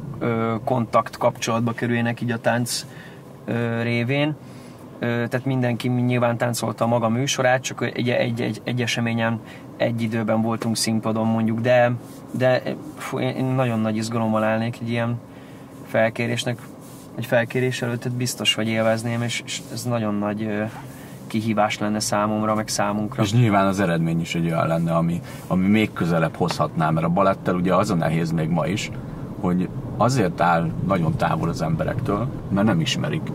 [0.63, 2.86] kontakt kapcsolatba kerüljenek így a tánc
[3.81, 4.36] révén
[5.03, 9.39] tehát mindenki nyilván táncolta a maga műsorát, csak egy, egy, egy, egy eseményen
[9.77, 11.91] egy időben voltunk színpadon mondjuk, de,
[12.31, 12.62] de
[12.97, 15.19] fú, én nagyon nagy izgalommal állnék egy ilyen
[15.86, 16.57] felkérésnek,
[17.15, 20.49] egy felkérés előtt biztos, hogy élvezném, és, és ez nagyon nagy
[21.27, 23.23] kihívás lenne számomra, meg számunkra.
[23.23, 27.09] És nyilván az eredmény is egy olyan lenne, ami, ami még közelebb hozhatná, mert a
[27.09, 28.91] balettel ugye az a nehéz még ma is,
[29.41, 29.69] hogy
[30.04, 33.32] azért áll nagyon távol az emberektől, mert nem ismerik.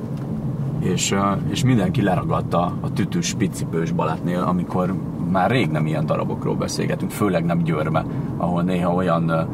[0.78, 1.14] És,
[1.48, 4.94] és mindenki leragadta a tütős picipős balátnél, amikor
[5.30, 8.04] már rég nem ilyen darabokról beszélgetünk, főleg nem Győrbe,
[8.36, 9.48] ahol néha olyan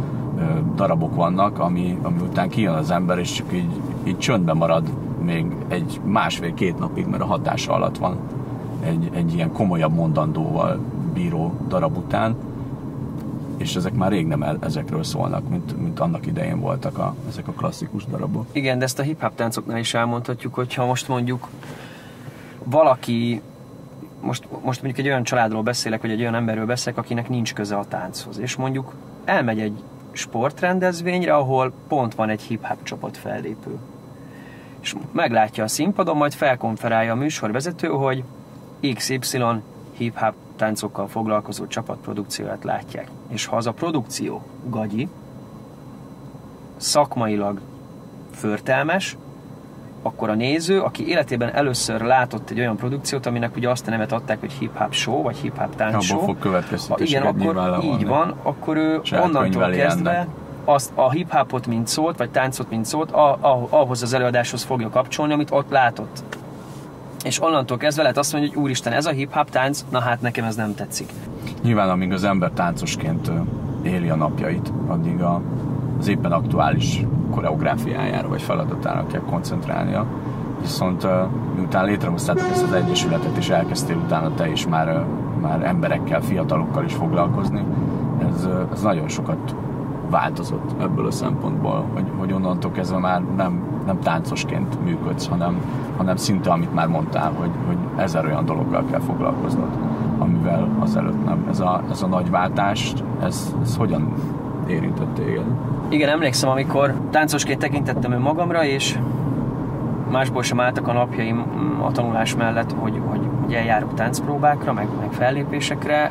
[0.77, 4.89] darabok vannak, ami, ami után kijön az ember, és csak így, így csöndbe marad
[5.23, 8.17] még egy másfél-két napig, mert a hatása alatt van
[8.85, 10.79] egy, egy ilyen komolyabb mondandóval
[11.15, 12.35] bíró darab után
[13.57, 17.49] és ezek már rég nem el, ezekről szólnak, mint, mint annak idején voltak a, ezek
[17.49, 18.47] a klasszikus darabok.
[18.53, 21.49] Igen, de ezt a hip-hop táncoknál is elmondhatjuk, hogyha most mondjuk
[22.65, 23.43] valaki
[24.21, 27.77] most, most mondjuk egy olyan családról beszélek, vagy egy olyan emberről beszélek, akinek nincs köze
[27.77, 28.93] a tánchoz, és mondjuk
[29.25, 33.79] elmegy egy sportrendezvényre, ahol pont van egy hip-hop csapat fellépő.
[34.81, 38.25] És meglátja a színpadon, majd felkonferálja a műsorvezető, hogy
[38.95, 39.39] XY
[39.97, 43.11] hip-hop táncokkal foglalkozó csapatprodukcióját látják.
[43.29, 45.09] És ha az a produkció gagyi,
[46.77, 47.61] szakmailag
[48.31, 49.17] förtelmes,
[50.03, 54.13] akkor a néző, aki életében először látott egy olyan produkciót, aminek ugye azt a nevet
[54.13, 56.21] adták, hogy hip-hop show, vagy hip-hop tánc show.
[56.21, 56.39] fog
[57.01, 60.29] Igen, akkor így van, akkor ő onnantól kezdve ennek.
[60.65, 64.89] azt a hip-hopot, mint szólt, vagy táncot, mint szólt, a, a, ahhoz az előadáshoz fogja
[64.89, 66.23] kapcsolni, amit ott látott
[67.25, 70.45] és onnantól kezdve lehet azt mondani, hogy úristen, ez a hip-hop tánc, na hát nekem
[70.45, 71.13] ez nem tetszik.
[71.63, 73.31] Nyilván amíg az ember táncosként
[73.83, 75.41] éli a napjait, addig a,
[75.99, 80.07] az éppen aktuális koreográfiájára vagy feladatára kell koncentrálnia.
[80.61, 81.07] Viszont
[81.57, 85.05] miután létrehoztátok ezt az egyesületet, és elkezdtél utána te is már,
[85.41, 87.65] már emberekkel, fiatalokkal is foglalkozni,
[88.29, 89.55] ez, ez nagyon sokat
[90.11, 95.61] változott ebből a szempontból, hogy, hogy onnantól kezdve már nem, nem táncosként működsz, hanem,
[95.97, 99.69] hanem szinte, amit már mondtál, hogy, hogy ezer olyan dologgal kell foglalkoznod,
[100.19, 101.47] amivel azelőtt nem.
[101.51, 102.93] Ez a, ez a nagy váltás,
[103.23, 104.13] ez, ez hogyan
[104.67, 105.45] érintett téged?
[105.89, 108.99] Igen, emlékszem, amikor táncosként tekintettem ő magamra, és
[110.11, 111.45] másból sem álltak a napjaim
[111.83, 116.11] a tanulás mellett, hogy, hogy, hogy eljárok táncpróbákra, meg, meg fellépésekre.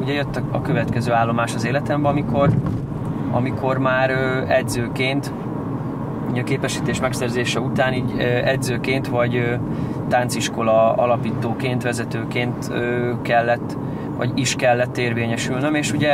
[0.00, 2.50] Ugye jött a következő állomás az életemben, amikor
[3.34, 4.10] amikor már
[4.48, 5.32] edzőként,
[6.38, 9.58] a képesítés megszerzése után így edzőként vagy
[10.08, 12.72] tánciskola alapítóként, vezetőként
[13.22, 13.76] kellett
[14.16, 16.12] vagy is kellett érvényesülnöm, és ugye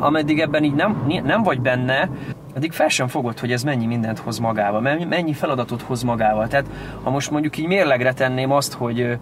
[0.00, 2.08] ameddig ebben így nem, nem vagy benne,
[2.54, 6.48] addig fel sem fogod, hogy ez mennyi mindent hoz magával, mennyi feladatot hoz magával.
[6.48, 6.66] Tehát
[7.02, 9.18] ha most mondjuk így mérlegre tenném azt, hogy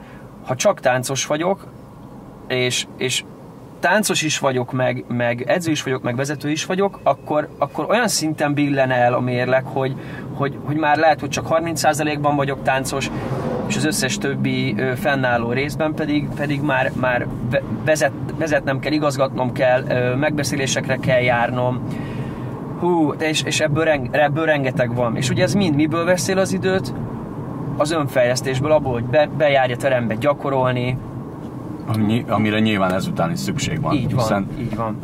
[0.46, 1.66] ha csak táncos vagyok,
[2.48, 3.24] és, és
[3.80, 8.08] táncos is vagyok, meg, meg edző is vagyok, meg vezető is vagyok, akkor, akkor olyan
[8.08, 9.94] szinten billen el a mérleg, hogy,
[10.34, 13.10] hogy, hogy már lehet, hogy csak 30%-ban vagyok táncos,
[13.66, 17.26] és az összes többi ö, fennálló részben pedig, pedig már, már
[17.84, 21.82] vezet, vezetnem kell, igazgatnom kell, megbeszélésekre kell járnom,
[22.78, 25.16] hú, és, és ebből, reng, ebből rengeteg van.
[25.16, 26.92] És ugye ez mind miből veszél az időt?
[27.80, 30.96] az önfejlesztésből, abból, hogy be, bejárja terembe gyakorolni.
[31.86, 33.94] Ami, amire nyilván ezután is szükség van.
[33.94, 34.96] Így van, hiszen, így van.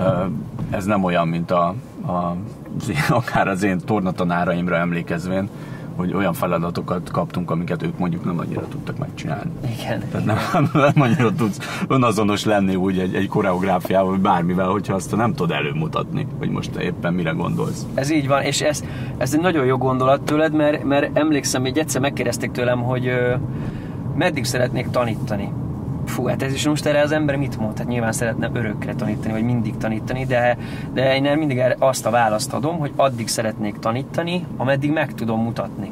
[0.71, 1.75] Ez nem olyan, mint a,
[2.07, 2.37] a
[3.09, 5.49] akár az én tornatanáraimra emlékezvén,
[5.97, 9.51] hogy olyan feladatokat kaptunk, amiket ők mondjuk nem annyira tudtak megcsinálni.
[9.79, 10.03] Igen.
[10.11, 10.37] Tehát nem,
[10.73, 15.57] nem annyira tudsz önazonos lenni úgy egy, egy koreográfiával, vagy bármivel, hogyha azt nem tudod
[15.57, 17.87] előmutatni, hogy most éppen mire gondolsz.
[17.95, 18.85] Ez így van, és ez,
[19.17, 23.35] ez egy nagyon jó gondolat tőled, mert, mert emlékszem, hogy egyszer megkérdezték tőlem, hogy ö,
[24.17, 25.53] meddig szeretnék tanítani
[26.16, 27.79] fú, hát ez is most erre az ember mit mond?
[27.79, 30.59] Hát nyilván szeretne örökre tanítani, vagy mindig tanítani, de,
[30.92, 35.90] de én mindig azt a választ adom, hogy addig szeretnék tanítani, ameddig meg tudom mutatni.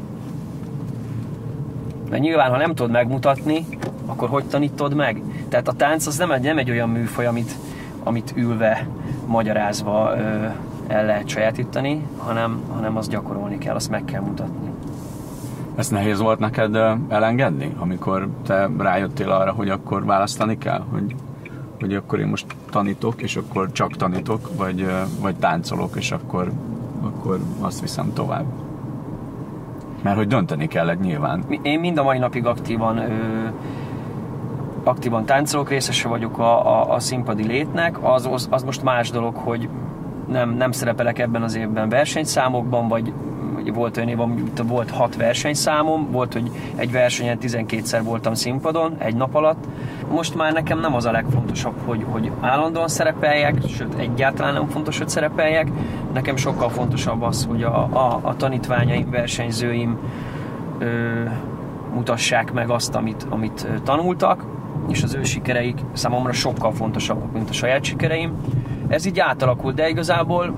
[2.11, 3.67] Mert nyilván, ha nem tudod megmutatni,
[4.07, 5.23] akkor hogy tanítod meg?
[5.49, 7.55] Tehát a tánc az nem egy, nem egy olyan műfaj, amit,
[8.03, 8.87] amit ülve,
[9.27, 10.47] magyarázva ö,
[10.87, 14.74] el lehet sajátítani, hanem, hanem azt gyakorolni kell, azt meg kell mutatni.
[15.77, 16.77] Ez nehéz volt neked
[17.09, 21.15] elengedni, amikor te rájöttél arra, hogy akkor választani kell, hogy,
[21.81, 24.87] hogy akkor én most tanítok, és akkor csak tanítok, vagy,
[25.21, 26.53] vagy táncolok, és akkor,
[27.03, 28.45] akkor azt viszem tovább.
[30.03, 31.45] Mert hogy dönteni kellett nyilván.
[31.63, 33.49] Én mind a mai napig aktívan ö,
[34.85, 38.03] aktívan táncolok, részese vagyok a, a, a színpadi létnek.
[38.03, 39.69] Az, az, az most más dolog, hogy
[40.29, 43.13] nem, nem szerepelek ebben az évben versenyszámokban, vagy
[43.73, 49.15] volt olyan év, amikor volt hat versenyszámom, volt, hogy egy versenyen 12-szer voltam színpadon egy
[49.15, 49.65] nap alatt.
[50.11, 54.99] Most már nekem nem az a legfontosabb, hogy, hogy állandóan szerepeljek, sőt egyáltalán nem fontos,
[54.99, 55.69] hogy szerepeljek.
[56.13, 59.99] Nekem sokkal fontosabb az, hogy a, a, a tanítványaim, versenyzőim
[60.79, 61.23] ö,
[61.95, 64.45] mutassák meg azt, amit, amit tanultak,
[64.89, 68.33] és az ő sikereik számomra sokkal fontosabbak, mint a saját sikereim.
[68.89, 70.55] Ez így átalakult, de igazából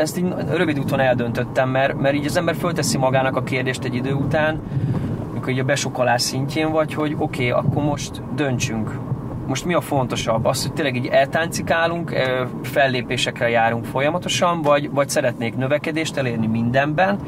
[0.00, 3.94] ezt így rövid úton eldöntöttem, mert, mert így az ember fölteszi magának a kérdést egy
[3.94, 4.60] idő után,
[5.30, 8.98] amikor így a besokalás szintjén vagy, hogy oké, okay, akkor most döntsünk.
[9.46, 10.44] Most mi a fontosabb?
[10.44, 12.12] Az, hogy tényleg így eltáncikálunk,
[12.62, 17.18] fellépésekre járunk folyamatosan, vagy, vagy szeretnék növekedést elérni mindenben,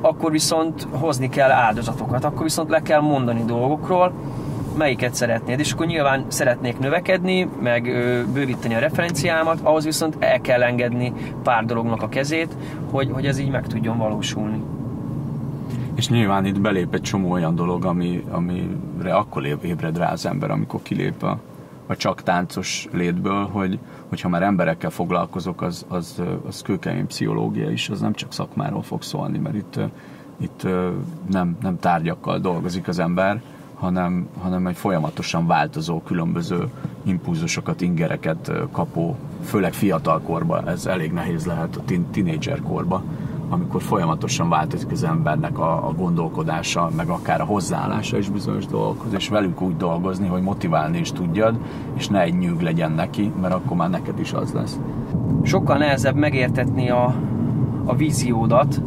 [0.00, 4.12] akkor viszont hozni kell áldozatokat, akkor viszont le kell mondani dolgokról,
[4.76, 7.82] melyiket szeretnéd, és akkor nyilván szeretnék növekedni, meg
[8.32, 12.56] bővíteni a referenciámat, ahhoz viszont el kell engedni pár dolognak a kezét,
[12.90, 14.62] hogy, hogy ez így meg tudjon valósulni.
[15.94, 20.50] És nyilván itt belép egy csomó olyan dolog, ami, amire akkor ébred rá az ember,
[20.50, 21.38] amikor kilép a,
[21.86, 27.88] a csak táncos létből, hogy, hogyha már emberekkel foglalkozok, az, az, az kőkemény pszichológia is,
[27.88, 29.78] az nem csak szakmáról fog szólni, mert itt,
[30.36, 30.62] itt
[31.30, 33.42] nem, nem tárgyakkal dolgozik az ember,
[33.82, 36.68] hanem, hanem egy folyamatosan változó, különböző
[37.02, 43.02] impulzusokat, ingereket kapó, főleg fiatal korban, ez elég nehéz lehet a tínédzser korban,
[43.48, 49.12] amikor folyamatosan változik az embernek a, a gondolkodása, meg akár a hozzáállása is bizonyos dolgokhoz,
[49.12, 51.58] és velük úgy dolgozni, hogy motiválni is tudjad,
[51.94, 54.78] és ne egy nyűg legyen neki, mert akkor már neked is az lesz.
[55.42, 57.14] Sokkal nehezebb megértetni a,
[57.84, 58.80] a víziódat,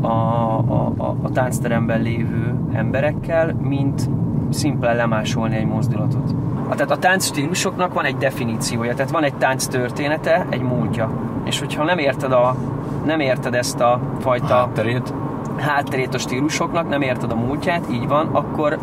[0.00, 4.08] a, a, a, a táncteremben lévő emberekkel, mint
[4.50, 6.34] szimplán lemásolni egy mozdulatot.
[6.68, 11.10] A, tehát a tánc stílusoknak van egy definíciója, tehát van egy tánc története, egy múltja.
[11.44, 12.56] És hogyha nem érted, a,
[13.04, 15.12] nem érted ezt a fajta hátterét.
[15.60, 18.78] Hátterét a stílusoknak, nem érted a múltját, így van, akkor,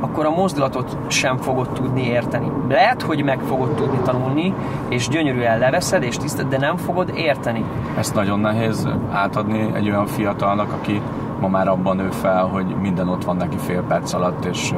[0.00, 2.50] akkor a mozdulatot sem fogod tudni érteni.
[2.68, 4.54] Lehet, hogy meg fogod tudni tanulni,
[4.88, 7.64] és gyönyörűen leveszed, és tisztad, de nem fogod érteni.
[7.98, 11.02] Ezt nagyon nehéz átadni egy olyan fiatalnak, aki
[11.40, 14.74] ma már abban nő fel, hogy minden ott van neki fél perc alatt, és,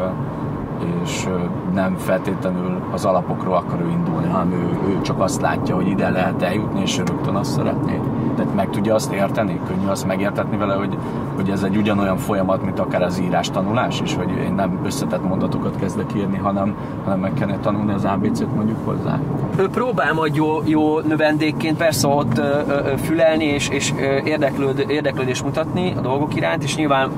[1.03, 1.29] és
[1.75, 6.11] nem feltétlenül az alapokról akar ő indulni, hanem ő, ő csak azt látja, hogy ide
[6.11, 8.01] lehet eljutni, és rögtön azt szeretné.
[8.37, 10.97] Tehát meg tudja azt érteni, könnyű azt megértetni vele, hogy,
[11.35, 15.29] hogy ez egy ugyanolyan folyamat, mint akár az írás tanulás, és hogy én nem összetett
[15.29, 19.21] mondatokat kezdek írni, hanem, hanem meg kellene tanulni az ABC-t mondjuk hozzá.
[19.57, 23.93] Ő próbál majd jó, jó növendékként persze ott ö, ö, fülelni és, és
[24.25, 27.11] érdeklőd, érdeklődés mutatni a dolgok iránt, és nyilván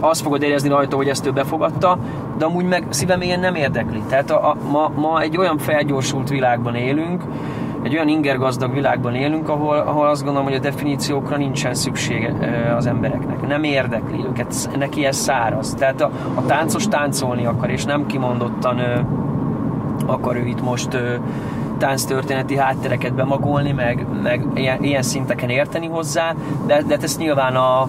[0.00, 1.98] azt fogod érezni rajta, hogy ezt ő befogadta,
[2.38, 4.02] de amúgy meg szívem ilyen nem érdekli.
[4.08, 7.22] Tehát a, a, ma, ma egy olyan felgyorsult világban élünk,
[7.86, 12.34] egy olyan ingergazdag világban élünk, ahol, ahol azt gondolom, hogy a definíciókra nincsen szüksége
[12.76, 13.46] az embereknek.
[13.46, 15.74] Nem érdekli őket, neki ez száraz.
[15.74, 19.00] Tehát a, a táncos táncolni akar, és nem kimondottan ö,
[20.06, 21.14] akar ő itt most ö,
[21.78, 26.34] tánctörténeti háttereket bemagolni, meg, meg ilyen, ilyen szinteken érteni hozzá,
[26.66, 27.80] de, de ezt nyilván a,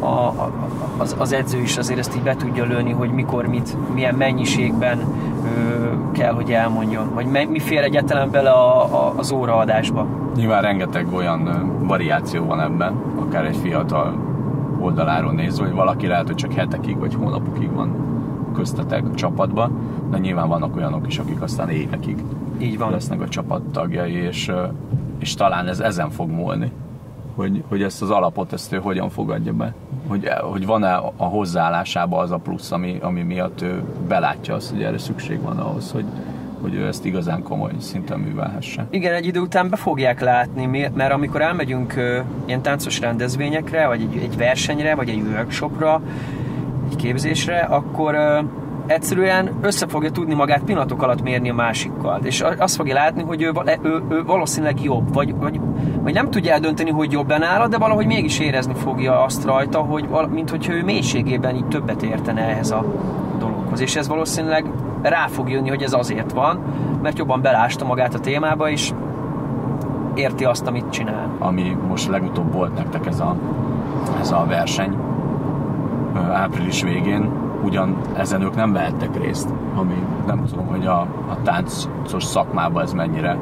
[0.00, 0.52] a, a,
[0.98, 4.98] az, az edző is azért ezt így be tudja lőni, hogy mikor, mit, milyen mennyiségben
[5.44, 5.81] ö,
[6.12, 10.06] kell, hogy elmondjon, me, mi fér egyáltalán bele a, a, az óraadásba.
[10.36, 14.14] Nyilván rengeteg olyan variáció van ebben, akár egy fiatal
[14.80, 17.96] oldaláról nézve, hogy valaki lehet, hogy csak hetekig vagy hónapokig van
[18.54, 19.72] köztetek a csapatban,
[20.10, 22.24] de nyilván vannak olyanok is, akik aztán évekig
[22.58, 22.90] Így van.
[22.90, 24.52] lesznek a csapat tagjai, és,
[25.18, 26.72] és talán ez ezen fog múlni,
[27.34, 29.74] hogy, hogy ezt az alapot ezt ő hogyan fogadja be.
[30.08, 34.82] Hogy, hogy van-e a hozzáállásában az a plusz, ami, ami miatt ő belátja azt, hogy
[34.82, 36.04] erre szükség van ahhoz, hogy,
[36.60, 38.86] hogy ő ezt igazán komoly szinten művelhesse.
[38.90, 41.94] Igen, egy idő után be fogják látni, mert amikor elmegyünk
[42.44, 46.02] ilyen táncos rendezvényekre, vagy egy, egy versenyre, vagy egy workshopra,
[46.90, 48.14] egy képzésre, akkor
[48.92, 52.20] egyszerűen össze fogja tudni magát pillanatok alatt mérni a másikkal.
[52.22, 55.60] És azt fogja látni, hogy ő, val- ő, ő valószínűleg jobb, vagy, vagy,
[56.00, 60.08] vagy nem tudja eldönteni, hogy jobb nála, de valahogy mégis érezni fogja azt rajta, hogy
[60.30, 62.84] mint hogyha ő mélységében így többet értene ehhez a
[63.38, 63.80] dologhoz.
[63.80, 64.66] És ez valószínűleg
[65.02, 66.60] rá fog jönni, hogy ez azért van,
[67.02, 68.92] mert jobban belásta magát a témába, és
[70.14, 71.36] érti azt, amit csinál.
[71.38, 73.36] ami most legutóbb volt nektek ez a,
[74.20, 74.96] ez a verseny
[76.32, 77.30] április végén,
[77.64, 79.94] ugyan ezen ők nem vehettek részt, ami
[80.26, 83.38] nem tudom, hogy a, a táncos szakmában ez mennyire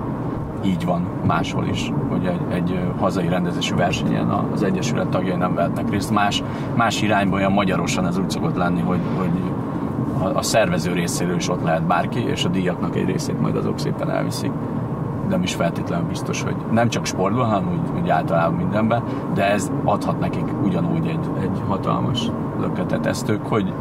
[0.64, 5.90] így van máshol is, hogy egy, egy hazai rendezésű versenyen az Egyesület tagjai nem vehetnek
[5.90, 6.10] részt.
[6.10, 6.42] Más,
[6.74, 9.30] más irányban olyan magyarosan ez úgy szokott lenni, hogy, hogy
[10.18, 13.78] a, a szervező részéről is ott lehet bárki, és a díjaknak egy részét majd azok
[13.78, 14.52] szépen elviszik
[15.30, 19.02] nem is feltétlenül biztos, hogy nem csak sportban, hanem úgy, úgy általában mindenben,
[19.34, 22.30] de ez adhat nekik ugyanúgy egy, egy hatalmas
[22.60, 23.06] löketet.
[23.06, 23.72] Ezt ők hogy,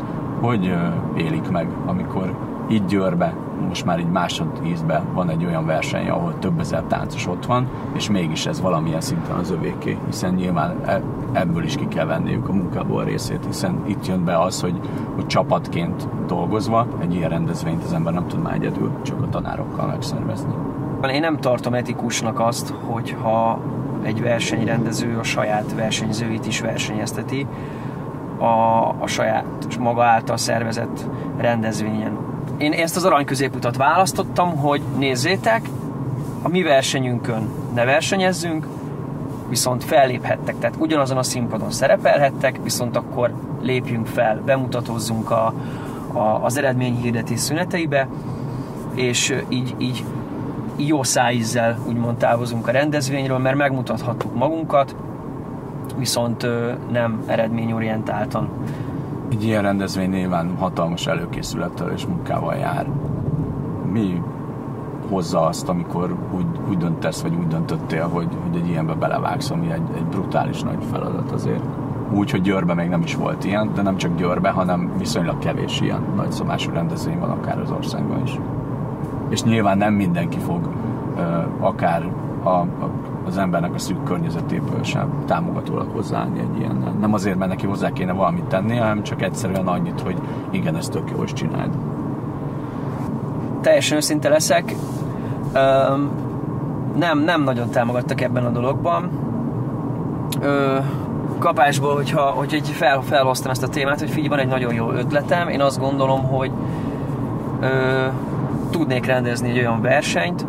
[0.41, 0.73] hogy
[1.17, 2.33] élik meg, amikor
[2.69, 3.33] így Győrbe,
[3.67, 8.09] most már így másodízbe van egy olyan verseny, ahol több ezer táncos ott van, és
[8.09, 12.53] mégis ez valamilyen szinten az övéké, hiszen nyilván e- ebből is ki kell venniük a
[12.53, 14.79] munkából a részét, hiszen itt jön be az, hogy,
[15.15, 19.87] hogy csapatként dolgozva egy ilyen rendezvényt az ember nem tud már egyedül, csak a tanárokkal
[19.87, 20.53] megszervezni.
[21.13, 23.59] Én nem tartom etikusnak azt, hogyha
[24.01, 27.47] egy versenyrendező a saját versenyzőit is versenyezteti
[28.39, 31.05] a, a saját maga által szervezett
[31.37, 32.17] rendezvényen.
[32.57, 35.69] Én ezt az arany középutat választottam, hogy nézzétek,
[36.41, 38.67] a mi versenyünkön ne versenyezzünk,
[39.49, 45.53] viszont felléphettek, tehát ugyanazon a színpadon szerepelhettek, viszont akkor lépjünk fel, bemutatózzunk a,
[46.13, 48.07] a, az eredményhirdetés szüneteibe,
[48.95, 50.03] és így, így
[50.75, 54.95] jó szájízzel úgymond távozunk a rendezvényről, mert megmutathattuk magunkat,
[55.99, 56.47] viszont
[56.91, 58.49] nem eredményorientáltan.
[59.31, 62.87] Egy ilyen rendezvény nyilván hatalmas előkészülettel és munkával jár.
[63.91, 64.21] Mi
[65.09, 69.71] hozza azt, amikor úgy, úgy döntesz, vagy úgy döntöttél, hogy, hogy egy ilyenbe belevágsz, ami
[69.71, 71.63] egy, egy brutális nagy feladat azért.
[72.11, 75.81] Úgy, hogy Győrbe még nem is volt ilyen, de nem csak Győrbe, hanem viszonylag kevés
[75.81, 78.39] ilyen nagyszabású rendezvény van akár az országban is.
[79.29, 80.69] És nyilván nem mindenki fog
[81.59, 82.11] akár
[82.43, 82.89] a, a,
[83.29, 86.95] az embernek a szűk környezetéből sem támogatólag hozzáállni egy ilyen.
[86.99, 90.15] Nem azért, mert neki hozzá kéne valamit tenni, hanem csak egyszerűen annyit, hogy
[90.49, 91.69] igen, ezt tök jó, és csináld.
[93.61, 94.75] Teljesen őszinte leszek,
[95.53, 96.09] öm,
[96.97, 99.09] nem, nem nagyon támogattak ebben a dologban.
[100.41, 100.77] Ö,
[101.39, 104.91] kapásból, hogyha, hogy egy fel, felhoztam ezt a témát, hogy figyelj, van egy nagyon jó
[104.91, 106.51] ötletem, én azt gondolom, hogy
[107.59, 108.05] ö,
[108.69, 110.45] tudnék rendezni egy olyan versenyt,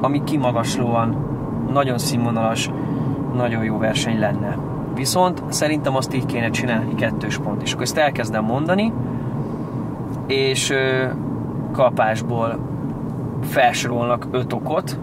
[0.00, 1.29] ami kimagaslóan
[1.72, 2.70] nagyon színvonalas,
[3.34, 4.56] nagyon jó verseny lenne.
[4.94, 7.62] Viszont szerintem azt így kéne csinálni kettős pont.
[7.62, 8.92] És akkor ezt elkezdem mondani,
[10.26, 10.72] és
[11.72, 12.58] kapásból
[13.42, 14.98] felsorolnak öt okot,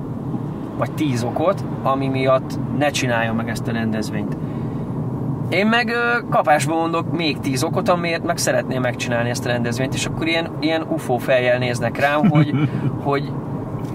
[0.77, 4.37] vagy tíz okot, ami miatt ne csináljon meg ezt a rendezvényt.
[5.49, 5.91] Én meg
[6.29, 10.47] kapásból mondok még tíz okot, amiért meg szeretném megcsinálni ezt a rendezvényt, és akkor ilyen,
[10.59, 12.53] ilyen UFO fejjel néznek rám, hogy,
[13.03, 13.31] hogy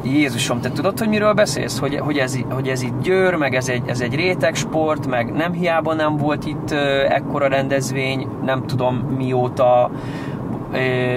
[0.04, 1.78] Jézusom, te tudod, hogy miről beszélsz?
[1.78, 5.32] Hogy, hogy, ez, hogy ez itt Győr, meg ez egy, ez egy réteg sport, meg
[5.32, 6.70] nem hiába nem volt itt
[7.08, 9.90] ekkora rendezvény, nem tudom mióta,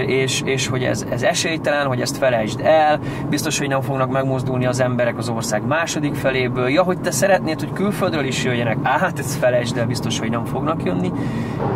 [0.08, 4.66] és, és hogy ez, ez esélytelen, hogy ezt felejtsd el, biztos, hogy nem fognak megmozdulni
[4.66, 8.98] az emberek az ország második feléből, ja, hogy te szeretnéd, hogy külföldről is jöjjenek, á,
[8.98, 11.12] hát ezt felejtsd el, biztos, hogy nem fognak jönni.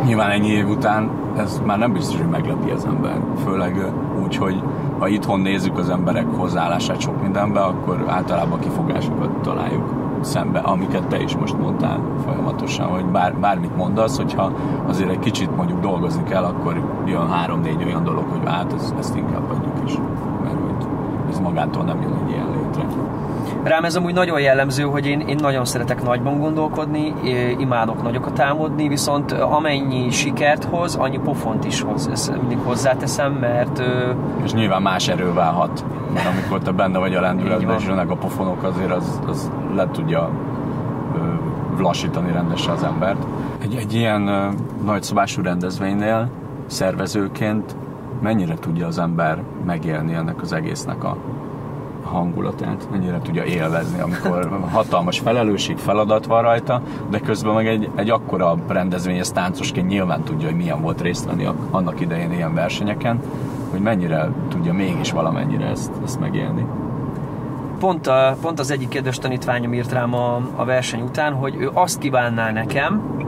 [0.04, 3.16] Nyilván ennyi év után ez már nem biztos, hogy meglepi az ember.
[3.44, 3.76] Főleg
[4.22, 4.62] úgy, hogy
[4.98, 11.22] ha itthon nézzük az emberek hozzáállását sok mindenbe, akkor általában kifogásokat találjuk szembe, amiket te
[11.22, 14.52] is most mondtál folyamatosan, hogy bár, bármit mondasz, hogyha
[14.86, 19.16] azért egy kicsit mondjuk dolgozni kell, akkor jön három-négy olyan dolog, hogy hát ezt, ezt
[19.16, 19.92] inkább adjuk is,
[20.42, 20.86] mert hogy
[21.30, 22.84] ez magától nem jön egy ilyen létre.
[23.62, 27.14] Rám ez amúgy nagyon jellemző, hogy én, én nagyon szeretek nagyban gondolkodni,
[27.58, 32.08] imádok nagyokat álmodni, viszont amennyi sikert hoz, annyi pofont is hoz.
[32.12, 33.82] Ezt mindig hozzáteszem, mert
[34.44, 35.84] És nyilván más erővel hat,
[36.34, 40.30] amikor te benne vagy a lendületben, és jönnek a pofonok, azért az, az le tudja
[41.78, 43.26] lassítani rendesen az embert.
[43.62, 44.54] Egy, egy ilyen
[44.84, 46.28] nagyszabású rendezvénynél
[46.66, 47.76] szervezőként
[48.22, 51.16] mennyire tudja az ember megélni ennek az egésznek a
[52.04, 58.10] hangulatát, mennyire tudja élvezni, amikor hatalmas felelősség, feladat van rajta, de közben meg egy, egy
[58.10, 63.20] akkora rendezvény, ez táncosként nyilván tudja, hogy milyen volt részt venni annak idején ilyen versenyeken,
[63.70, 66.66] hogy mennyire tudja mégis valamennyire ezt, ezt megélni.
[67.78, 71.70] Pont, a, pont az egyik kedves tanítványom írt rám a, a verseny után, hogy ő
[71.72, 73.18] azt kívánná nekem,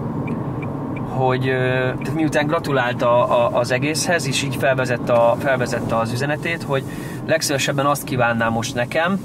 [1.08, 6.62] hogy tehát miután gratulált a, a, az egészhez, és így felvezette, a, felvezette az üzenetét,
[6.62, 6.84] hogy
[7.26, 9.20] legszívesebben azt kívánnám most nekem,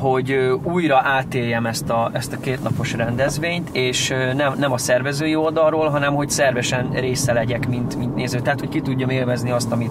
[0.00, 5.88] hogy újra átéljem ezt a, ezt a kétnapos rendezvényt, és nem, nem a szervezői oldalról,
[5.88, 8.40] hanem hogy szervesen része legyek, mint, mint néző.
[8.40, 9.90] Tehát, hogy ki tudjam élvezni azt, amit,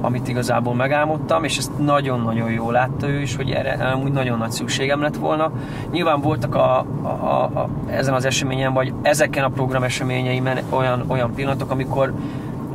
[0.00, 4.50] amit igazából megálmodtam, és ezt nagyon-nagyon jól látta ő is, hogy erre amúgy nagyon nagy
[4.50, 5.52] szükségem lett volna.
[5.90, 11.04] Nyilván voltak a, a, a, a, ezen az eseményen, vagy ezeken a program eseményeimen olyan,
[11.06, 12.12] olyan pillanatok, amikor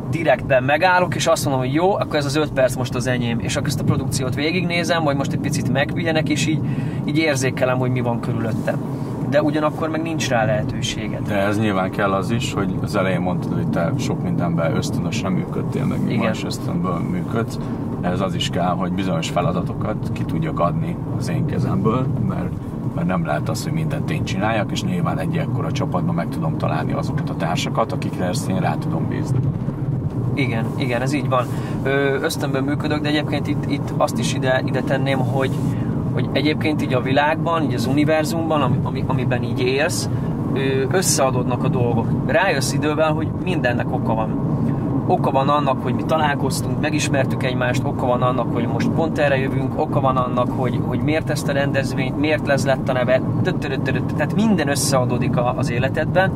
[0.10, 3.40] direktben megállok, és azt mondom, hogy jó, akkor ez az öt perc most az enyém,
[3.40, 6.60] és akkor ezt a produkciót végignézem, vagy most egy picit megvigyenek, és így,
[7.06, 8.82] így érzékelem, hogy mi van körülöttem.
[9.30, 11.28] De ugyanakkor meg nincs rá lehetőséged.
[11.28, 15.32] De ez nyilván kell az is, hogy az elején mondtad, hogy te sok mindenben ösztönösen
[15.32, 17.58] működtél, meg mi más ösztönből működsz.
[18.02, 22.52] Ez az is kell, hogy bizonyos feladatokat ki tudjak adni az én kezemből, mert
[22.96, 26.58] mert nem lehet az, hogy mindent én csináljak, és nyilván egy ekkora csapatban meg tudom
[26.58, 29.40] találni azokat a társakat, akikre ezt én rá tudom bízni.
[30.34, 31.48] Igen, igen, ez így van.
[32.22, 35.52] Ösztönből működök, de egyébként itt, itt azt is ide, ide tenném, hogy,
[36.14, 40.10] hogy egyébként így a világban, így az univerzumban, ami, ami, amiben így élsz,
[40.92, 42.08] összeadódnak a dolgok.
[42.26, 44.49] Rájössz idővel, hogy mindennek oka van
[45.10, 49.38] oka van annak, hogy mi találkoztunk, megismertük egymást, oka van annak, hogy most pont erre
[49.38, 53.22] jövünk, oka van annak, hogy, hogy miért ezt a rendezvényt, miért lesz lett a neve,
[54.16, 56.32] tehát minden összeadódik az életedben,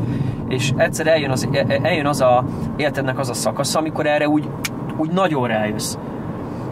[0.47, 2.43] és egyszer eljön az, e, e, eljön az a
[2.75, 4.49] életednek az a szakasz, amikor erre úgy,
[4.97, 5.97] úgy nagyon rájössz.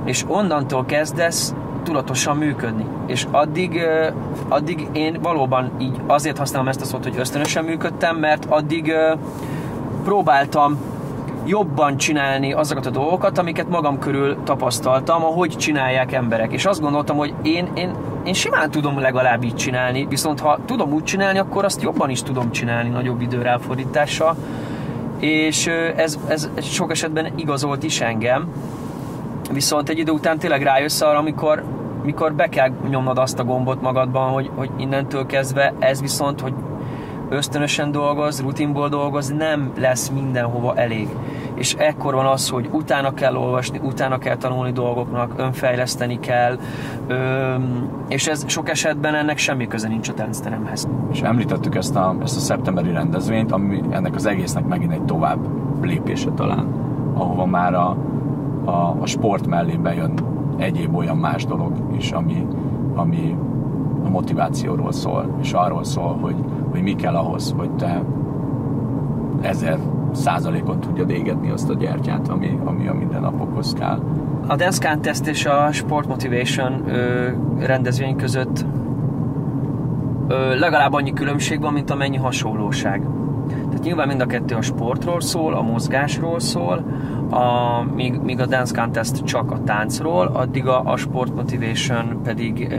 [0.05, 2.85] És onnantól kezdesz tudatosan működni.
[3.07, 3.81] És addig,
[4.47, 8.93] addig én valóban így azért használom ezt a szót, hogy ösztönösen működtem, mert addig
[10.03, 10.77] próbáltam
[11.45, 16.51] jobban csinálni azokat a dolgokat, amiket magam körül tapasztaltam, ahogy csinálják emberek.
[16.51, 20.93] És azt gondoltam, hogy én, én, én simán tudom legalább így csinálni, viszont ha tudom
[20.93, 24.35] úgy csinálni, akkor azt jobban is tudom csinálni nagyobb idő elfordítással.
[25.19, 28.47] És ez, ez sok esetben igazolt is engem,
[29.51, 31.63] viszont egy idő után tényleg rájössz arra, amikor,
[32.03, 36.53] mikor be kell nyomnod azt a gombot magadban, hogy, hogy innentől kezdve ez viszont, hogy
[37.31, 41.07] ösztönösen dolgoz, rutinból dolgoz, nem lesz mindenhova elég.
[41.55, 46.57] És ekkor van az, hogy utána kell olvasni, utána kell tanulni dolgoknak, önfejleszteni kell,
[47.07, 50.87] öm, és ez sok esetben ennek semmi köze nincs a táncteremhez.
[51.11, 55.39] És említettük ezt a, ezt a szeptemberi rendezvényt, ami ennek az egésznek megint egy tovább
[55.81, 56.67] lépése talán,
[57.13, 57.97] ahova már a,
[58.65, 60.13] a, a sport mellé bejön
[60.57, 62.45] egyéb olyan más dolog is, ami,
[62.95, 63.37] ami
[64.03, 66.35] a motivációról szól, és arról szól, hogy,
[66.71, 68.01] hogy mi kell ahhoz, hogy te
[69.41, 69.79] ezer
[70.11, 73.99] százalékot tudja égetni azt a gyertyát, ami, ami a mindennapokhoz kell.
[74.47, 78.65] A Dance Contest és a Sport Motivation ö, rendezvény között
[80.27, 83.01] ö, legalább annyi különbség van, mint amennyi hasonlóság.
[83.47, 86.83] Tehát nyilván mind a kettő a sportról szól, a mozgásról szól,
[87.29, 92.67] a, míg, míg a Dance Contest csak a táncról, addig a, a Sport Motivation pedig
[92.71, 92.75] ö,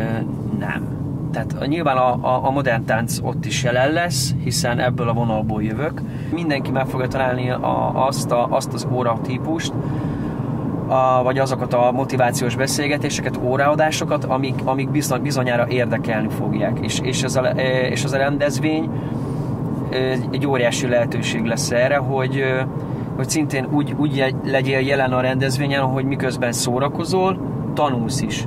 [0.58, 1.01] nem
[1.32, 5.62] tehát nyilván a, a, a modern tánc ott is jelen lesz, hiszen ebből a vonalból
[5.62, 6.02] jövök.
[6.32, 9.72] Mindenki meg fogja találni a, azt, a, azt az óra típust,
[10.86, 16.78] a, vagy azokat a motivációs beszélgetéseket, óraadásokat, amik, amik bizony, bizonyára érdekelni fogják.
[16.80, 17.42] És, és, ez a,
[17.90, 18.90] és az a rendezvény
[20.30, 22.42] egy óriási lehetőség lesz erre, hogy,
[23.16, 27.38] hogy szintén úgy, úgy legyél jelen a rendezvényen, hogy miközben szórakozol,
[27.74, 28.46] tanulsz is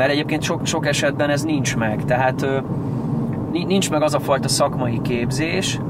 [0.00, 2.46] mert egyébként sok, sok esetben ez nincs meg, tehát
[3.52, 5.80] nincs meg az a fajta szakmai képzés,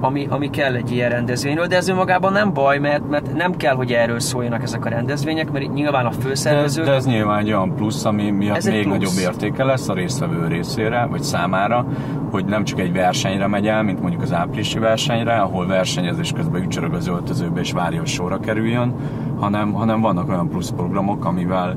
[0.00, 3.74] ami, ami kell egy ilyen rendezvényről, de ez önmagában nem baj, mert, mert nem kell,
[3.74, 6.82] hogy erről szóljanak ezek a rendezvények, mert nyilván a főszervező...
[6.82, 8.94] De, de ez nyilván egy olyan plusz, ami miatt ez még plusz.
[8.94, 11.86] nagyobb értéke lesz a résztvevő részére, vagy számára,
[12.30, 16.62] hogy nem csak egy versenyre megy el, mint mondjuk az áprilisi versenyre, ahol versenyezés közben
[16.62, 18.94] ücsörög az öltözőbe és várja, hogy sorra kerüljön,
[19.40, 21.76] hanem, hanem vannak olyan plusz programok, amivel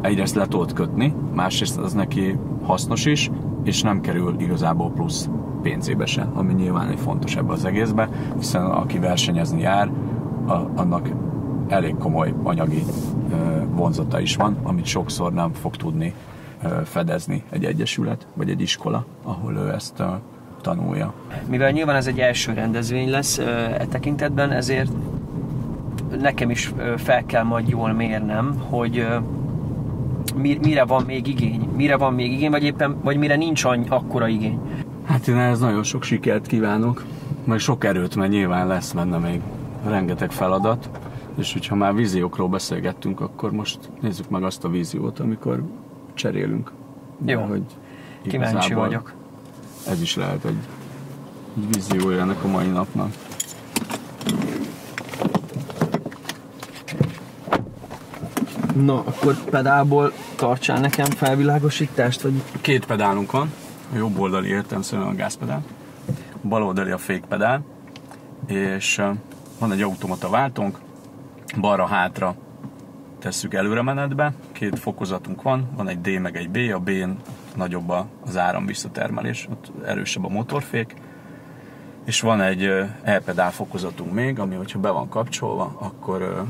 [0.00, 3.30] egyrészt le tudod kötni, másrészt az neki hasznos is,
[3.64, 5.28] és nem kerül igazából plusz
[5.62, 9.90] pénzébe se, ami nyilván egy fontos ebbe az egészbe, hiszen aki versenyezni jár,
[10.46, 11.08] a, annak
[11.68, 12.82] elég komoly anyagi
[13.30, 13.34] ö,
[13.74, 16.14] vonzata is van, amit sokszor nem fog tudni
[16.62, 20.04] ö, fedezni egy egyesület, vagy egy iskola, ahol ő ezt ö,
[20.60, 21.12] tanulja.
[21.48, 24.90] Mivel nyilván ez egy első rendezvény lesz e tekintetben, ezért
[26.20, 29.06] nekem is fel kell majd jól mérnem, hogy
[30.34, 34.28] mire van még igény, mire van még igény, vagy éppen, vagy mire nincs annyi, akkora
[34.28, 34.58] igény.
[35.04, 37.04] Hát én ehhez nagyon sok sikert kívánok,
[37.44, 39.40] meg sok erőt, mert nyilván lesz benne még
[39.84, 40.90] rengeteg feladat,
[41.38, 45.62] és hogyha már víziókról beszélgettünk, akkor most nézzük meg azt a víziót, amikor
[46.14, 46.72] cserélünk.
[47.24, 47.62] Jó, hogy
[48.22, 49.12] kíváncsi vagyok.
[49.86, 50.58] Ez is lehet egy,
[51.56, 53.12] egy víziója ennek a mai napnak.
[58.84, 62.42] Na, akkor pedálból tartsál nekem felvilágosítást, vagy...
[62.60, 63.52] Két pedálunk van,
[63.92, 65.62] a jobb oldali értelmszerűen a gázpedál,
[66.42, 67.64] a bal oldali a fékpedál,
[68.46, 69.02] és
[69.58, 70.78] van egy automata váltónk,
[71.60, 72.34] balra-hátra
[73.18, 77.10] tesszük előre menetbe, két fokozatunk van, van egy D meg egy B, a B-n
[77.56, 77.92] nagyobb
[78.26, 80.94] az áram visszatermelés, ott erősebb a motorfék,
[82.04, 82.64] és van egy
[83.02, 86.44] E-pedál fokozatunk még, ami hogyha be van kapcsolva, akkor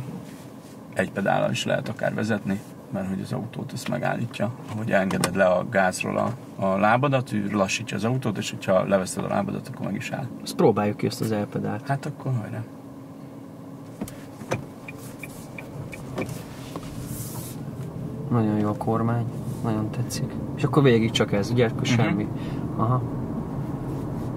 [0.95, 2.61] egy pedállal is lehet akár vezetni,
[2.91, 4.53] mert hogy az autót ezt megállítja.
[4.73, 6.33] Ahogy engeded le a gázról a,
[6.65, 10.27] a lábadat, ő lassítja az autót, és hogyha leveszed a lábadat, akkor meg is áll.
[10.43, 11.87] Azt próbáljuk ki ezt az elpedált.
[11.87, 12.63] Hát akkor hajrá.
[18.31, 19.25] Nagyon jó a kormány,
[19.65, 20.33] nagyon tetszik.
[20.57, 21.67] És akkor végig csak ez, ugye?
[21.67, 21.91] Akkor mhm.
[21.91, 22.23] semmi.
[22.23, 22.81] Uh-huh.
[22.81, 23.20] Aha.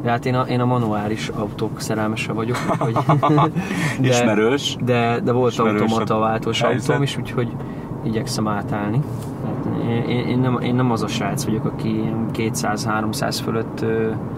[0.04, 2.58] De hát én a, én a manuális autók szerelmese vagyok.
[2.58, 2.94] Hogy
[4.02, 4.78] de, Ismerős.
[4.84, 7.52] De, de volt Ismerős automata váltós autóm is, úgyhogy
[8.04, 9.00] igyekszem átállni.
[10.08, 13.86] Én, én, nem, én nem az a srác vagyok, aki 200-300 fölött,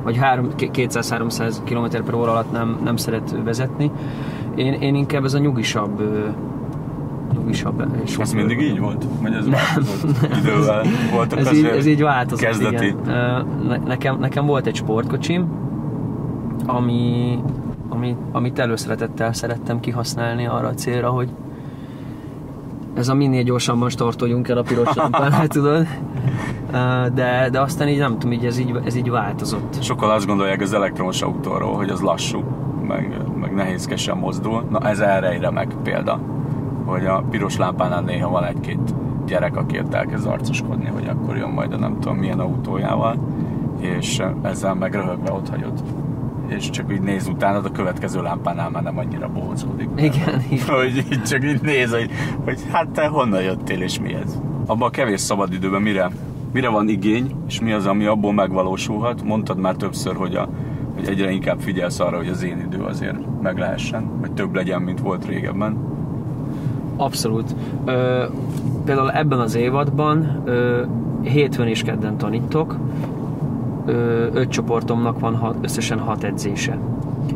[0.03, 0.19] vagy
[0.57, 3.91] 200-300 km per óra alatt nem, nem szeret vezetni.
[4.55, 6.01] Én, én inkább ez a nyugisabb
[7.45, 7.85] nyugisabb.
[8.19, 9.05] Ez mindig így volt?
[9.21, 10.85] Vagy ez változott idővel?
[11.11, 12.85] Voltak ez, így, ez így változott, kezdeti.
[12.85, 13.81] igen.
[13.85, 15.47] Nekem, nekem volt egy sportkocsim,
[16.65, 17.39] ami,
[17.89, 21.29] ami, amit előszeretettel szerettem kihasználni arra a célra, hogy
[22.93, 25.87] ez a minél gyorsabban startoljunk el a piros lámpán, tudod?
[27.13, 29.83] De, de aztán így nem tudom, így ez, így ez így változott.
[29.83, 32.43] Sokkal azt gondolják az elektromos autóról, hogy az lassú,
[32.87, 34.63] meg, meg nehézkesen mozdul.
[34.69, 36.19] Na ez erre egy remek példa,
[36.85, 38.93] hogy a piros lámpánál néha van egy-két
[39.25, 43.17] gyerek, aki ott elkezd arcoskodni, hogy akkor jön majd a nem tudom milyen autójával,
[43.79, 45.83] és ezzel meg röhögve ott hagyod
[46.47, 49.89] és csak így néz utána, a következő lámpánál már nem annyira bohózkodik.
[49.95, 50.65] Igen, igen.
[50.67, 52.09] Hogy így csak így néz, hogy,
[52.43, 54.39] hogy hát te honnan jöttél, és mi ez?
[54.65, 56.11] Abban a kevés szabadidőben mire,
[56.53, 59.23] mire van igény, és mi az, ami abból megvalósulhat?
[59.23, 60.49] Mondtad már többször, hogy, a,
[60.95, 64.81] hogy egyre inkább figyelsz arra, hogy az én idő azért meg lehessen, vagy több legyen,
[64.81, 65.94] mint volt régebben.
[66.97, 67.55] Abszolút.
[67.85, 68.23] Ö,
[68.85, 70.83] például ebben az évadban ö,
[71.21, 72.77] hétfőn és kedden tanítok,
[74.33, 76.77] öt csoportomnak van hat, összesen hat edzése.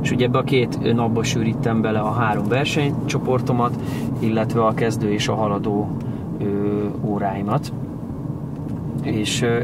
[0.02, 3.80] És ugye ebbe a két napba sűrítem bele a három versenycsoportomat,
[4.20, 5.88] illetve a kezdő és a haladó
[6.40, 6.46] ö,
[7.02, 7.74] óráimat.
[9.02, 9.60] És ö,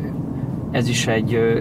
[0.71, 1.59] ez is egy ö,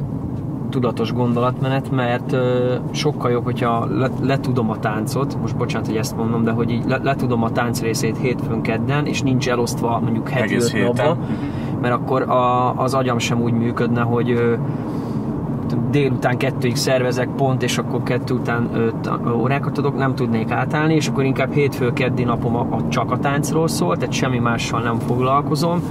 [0.75, 6.17] tudatos gondolatmenet, mert ö, sokkal jobb, hogyha le, letudom a táncot, most bocsánat, hogy ezt
[6.17, 10.29] mondom, de hogy így le, letudom a tánc részét hétfőn kedden, és nincs elosztva mondjuk
[10.29, 11.17] heti öt napba,
[11.81, 14.55] mert akkor a, az agyam sem úgy működne, hogy ö,
[15.91, 21.09] délután kettőig szervezek pont, és akkor kettő után öt órákat adok, nem tudnék átállni, és
[21.09, 24.99] akkor inkább hétfő, keddi napom a, a csak a táncról szól, tehát semmi mással nem
[24.99, 25.83] foglalkozom,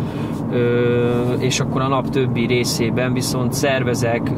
[1.39, 4.31] és akkor a nap többi részében viszont szervezek,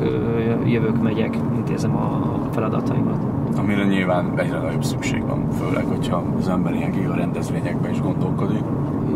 [0.66, 3.18] jövök, megyek, intézem a feladataimat.
[3.58, 8.64] Amire nyilván egyre nagyobb szükség van, főleg, hogyha az ember ilyen giga rendezvényekben is gondolkodik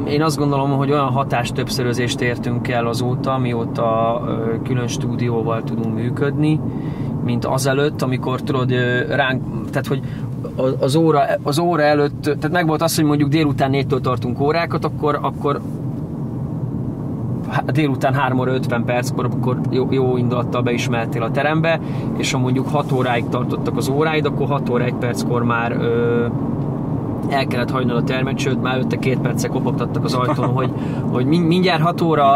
[0.07, 4.21] én azt gondolom, hogy olyan hatás többszörözést értünk el azóta, mióta
[4.63, 6.59] külön stúdióval tudunk működni,
[7.23, 8.71] mint azelőtt, amikor tudod
[9.09, 10.01] ránk, tehát hogy
[10.79, 14.85] az óra, az óra előtt, tehát meg volt az, hogy mondjuk délután négytől tartunk órákat,
[14.85, 15.61] akkor, akkor
[17.65, 21.79] délután 3 óra 50 perckor, akkor jó, jó indulattal beismertél a terembe,
[22.17, 26.25] és ha mondjuk 6 óráig tartottak az óráid, akkor 6 óra 1 perckor már ö,
[27.29, 30.71] el kellett hagynod a termet, sőt már előtte két perce kopogtattak az ajtón, hogy,
[31.11, 32.33] hogy mindjárt 6 óra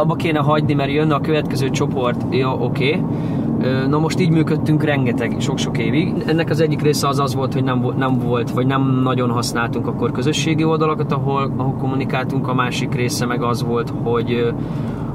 [0.00, 2.24] abba kéne hagyni, mert jönne a következő csoport.
[2.30, 2.88] Jó, oké.
[2.88, 3.02] Okay.
[3.88, 6.14] Na most így működtünk rengeteg, sok-sok évig.
[6.26, 9.86] Ennek az egyik része az az volt, hogy nem, nem volt, vagy nem nagyon használtunk
[9.86, 12.48] akkor közösségi oldalakat, ahol, ahol kommunikáltunk.
[12.48, 14.54] A másik része meg az volt, hogy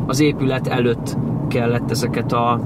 [0.06, 2.60] az épület előtt kellett ezeket a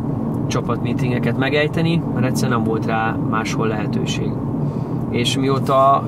[0.48, 4.32] csapatmeetingeket megejteni, mert egyszerűen nem volt rá máshol lehetőség
[5.14, 6.04] és mióta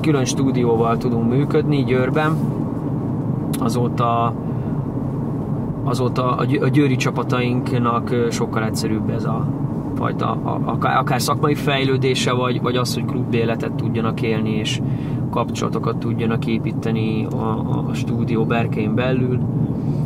[0.00, 2.36] külön stúdióval tudunk működni Győrben,
[3.58, 4.32] azóta
[5.88, 9.46] azóta a győri csapatainknak sokkal egyszerűbb ez a,
[9.98, 10.30] fajta,
[10.96, 14.80] akár, szakmai fejlődése, vagy, vagy az, hogy klub életet tudjanak élni, és
[15.30, 17.58] kapcsolatokat tudjanak építeni a,
[17.88, 19.38] a stúdió berkein belül,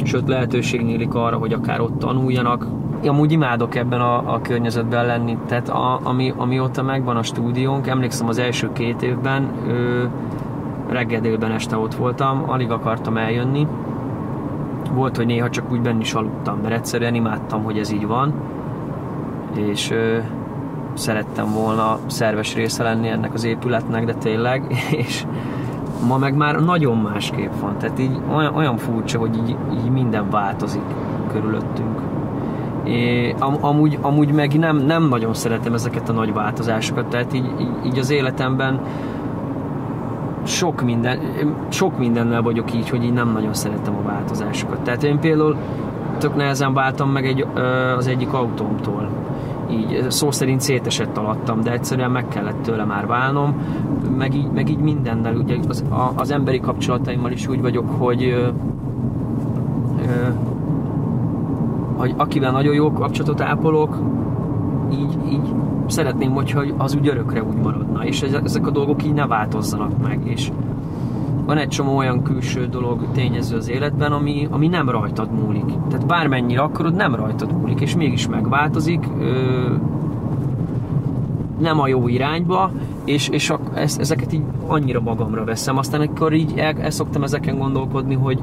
[0.05, 2.67] sőt lehetőség nyílik arra, hogy akár ott tanuljanak.
[3.03, 7.87] Én amúgy imádok ebben a, a környezetben lenni, tehát a, ami, amióta megvan a stúdiónk,
[7.87, 10.05] emlékszem az első két évben, ö,
[10.89, 13.67] reggel este ott voltam, alig akartam eljönni,
[14.95, 18.33] volt, hogy néha csak úgy benni is aludtam, mert egyszerűen imádtam, hogy ez így van,
[19.55, 20.19] és ö,
[20.95, 24.65] szerettem volna szerves része lenni ennek az épületnek, de tényleg,
[25.07, 25.25] és
[26.07, 30.31] ma meg már nagyon másképp van, tehát így olyan, olyan furcsa, hogy így, így minden
[30.31, 30.83] változik
[31.33, 32.01] körülöttünk.
[32.85, 37.51] É, am, amúgy, amúgy meg nem, nem nagyon szeretem ezeket a nagy változásokat, tehát így,
[37.61, 38.81] így, így az életemben
[40.45, 41.19] sok, minden,
[41.69, 44.81] sok mindennel vagyok így, hogy így nem nagyon szeretem a változásokat.
[44.81, 45.57] Tehát én például
[46.19, 47.47] tök nehezen váltam meg egy,
[47.97, 49.09] az egyik autómtól.
[49.71, 53.55] Így szó szerint szétesett alattam, de egyszerűen meg kellett tőle már válnom,
[54.19, 55.37] meg így, meg így mindennel.
[55.37, 58.49] Ugye az, a, az emberi kapcsolataimmal is úgy vagyok, hogy ö,
[59.99, 60.29] ö,
[61.97, 63.99] hogy akivel nagyon jó kapcsolatot ápolok,
[64.93, 65.55] így, így
[65.87, 70.21] szeretném, hogyha az úgy örökre úgy maradna, és ezek a dolgok így ne változzanak meg,
[70.25, 70.51] és
[71.47, 75.65] van egy csomó olyan külső dolog, tényező az életben, ami, ami nem rajtad múlik.
[75.89, 79.75] Tehát bármennyire akarod, nem rajtad múlik, és mégis megváltozik, ö,
[81.59, 82.71] nem a jó irányba,
[83.05, 85.77] és, és a, ezt, ezeket így annyira magamra veszem.
[85.77, 88.41] Aztán akkor így el, el szoktam ezeken gondolkodni, hogy,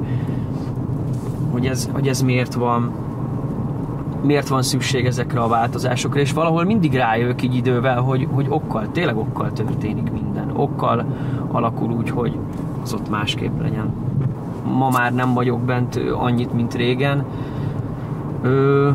[1.50, 2.90] hogy, ez, hogy ez miért van,
[4.22, 8.90] miért van szükség ezekre a változásokra, és valahol mindig rájövök így idővel, hogy, hogy okkal,
[8.92, 10.50] tényleg okkal történik minden.
[10.56, 11.04] Okkal
[11.50, 12.38] alakul úgy, hogy
[12.82, 13.92] az ott másképp legyen.
[14.64, 17.24] Ma már nem vagyok bent annyit, mint régen.
[18.42, 18.90] Ö,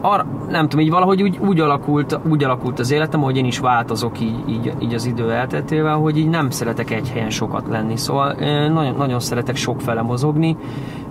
[0.00, 3.58] arra, nem tudom, így valahogy úgy, úgy, alakult, úgy alakult az életem, hogy én is
[3.58, 7.96] változok így, így, így az idő elteltével, hogy így nem szeretek egy helyen sokat lenni.
[7.96, 8.32] Szóval
[8.68, 10.56] nagyon, nagyon szeretek sokfele mozogni,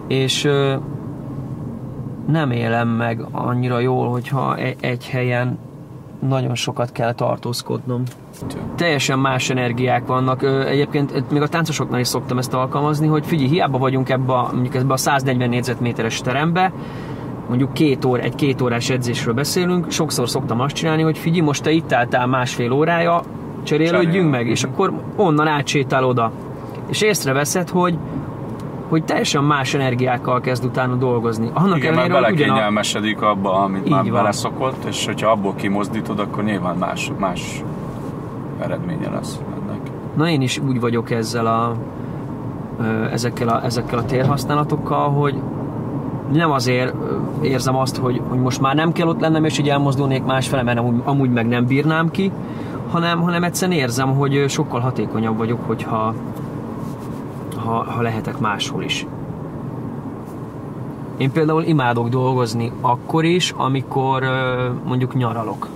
[0.08, 0.50] és
[2.28, 5.58] nem élem meg annyira jól, hogyha egy helyen
[6.28, 8.04] nagyon sokat kell tartózkodnom.
[8.76, 10.44] Teljesen más energiák vannak.
[10.44, 14.76] Egyébként még a táncosoknál is szoktam ezt alkalmazni, hogy figyelj, hiába vagyunk ebbe a, mondjuk
[14.76, 16.72] ebbe a 140 négyzetméteres terembe,
[17.48, 21.64] mondjuk két óra, egy két órás edzésről beszélünk, sokszor szoktam azt csinálni, hogy figyelj, most
[21.64, 23.22] te itt álltál másfél órája,
[23.64, 26.32] cserélődjünk meg, és akkor onnan átsétál oda.
[26.88, 27.98] És észreveszed, hogy
[28.90, 31.50] hogy teljesen más energiákkal kezd utána dolgozni.
[31.54, 33.30] Annak Igen, ellenére, mert belekényelmesedik ugyan...
[33.30, 37.64] abba, amit már beleszokott, és hogyha abból kimozdítod, akkor nyilván más, más
[38.60, 39.80] eredménye lesz ennek.
[40.16, 41.76] Na én is úgy vagyok ezzel a,
[43.12, 45.42] ezekkel a, ezekkel a térhasználatokkal, hogy
[46.32, 46.94] nem azért
[47.42, 50.80] érzem azt, hogy, hogy most már nem kell ott lennem, és így elmozdulnék másfele, mert
[50.80, 52.32] amúgy, amúgy meg nem bírnám ki,
[52.92, 56.14] hanem, hanem egyszerűen érzem, hogy sokkal hatékonyabb vagyok, hogyha,
[57.68, 59.06] ha, ha lehetek máshol is.
[61.18, 64.24] Én például imádok dolgozni akkor is, amikor
[64.86, 65.68] mondjuk nyaralok.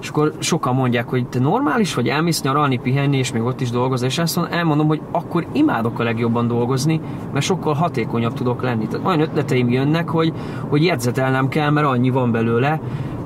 [0.00, 3.70] És akkor sokan mondják, hogy te normális vagy, elmész nyaralni, pihenni, és még ott is
[3.70, 7.00] dolgozni, és azt elmondom, hogy akkor imádok a legjobban dolgozni,
[7.32, 8.86] mert sokkal hatékonyabb tudok lenni.
[8.86, 10.32] Tehát olyan ötleteim jönnek, hogy,
[10.68, 12.80] hogy jegyzetelnem kell, mert annyi van belőle,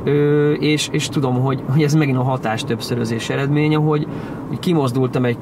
[0.04, 4.06] Ö, és, és tudom, hogy, hogy ez megint a hatás többszörözés eredménye, hogy,
[4.48, 5.38] hogy kimozdultam egy,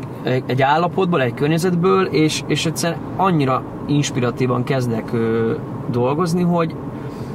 [0.47, 5.53] egy állapotból, egy környezetből, és, és egyszerűen annyira inspiratívan kezdek ö,
[5.91, 6.75] dolgozni, hogy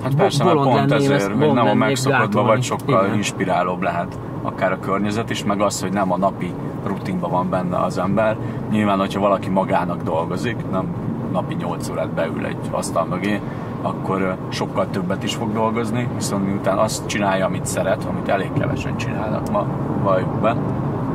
[0.03, 3.15] Hát persze, mert pont ezért, hogy nem a megszokottban vagy sokkal Igen.
[3.15, 6.53] inspirálóbb lehet akár a környezet is, meg az, hogy nem a napi
[6.85, 8.37] rutinban van benne az ember.
[8.71, 10.93] Nyilván, hogyha valaki magának dolgozik, nem
[11.31, 13.41] napi 8 órát beül egy asztal mögé,
[13.81, 18.97] akkor sokkal többet is fog dolgozni, viszont miután azt csinálja, amit szeret, amit elég kevesen
[18.97, 19.65] csinálnak ma
[20.03, 20.57] vajukban,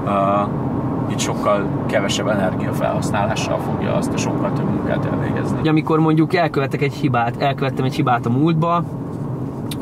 [0.04, 5.68] uh, itt sokkal kevesebb energiafelhasználással fogja azt a sokkal több munkát elvégezni.
[5.68, 8.84] Amikor mondjuk elkövetek egy hibát, elkövettem egy hibát a múltba,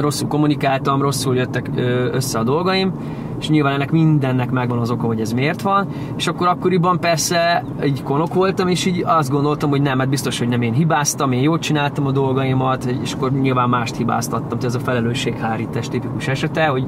[0.01, 1.71] rosszul kommunikáltam, rosszul jöttek
[2.13, 2.93] össze a dolgaim,
[3.41, 5.87] és nyilván ennek mindennek megvan az oka, hogy ez miért van,
[6.17, 10.39] és akkor akkoriban persze egy konok voltam, és így azt gondoltam, hogy nem, hát biztos,
[10.39, 14.65] hogy nem én hibáztam, én jól csináltam a dolgaimat, és akkor nyilván mást hibáztattam, tehát
[14.65, 16.85] ez a felelősséghárítás tipikus esete, hogy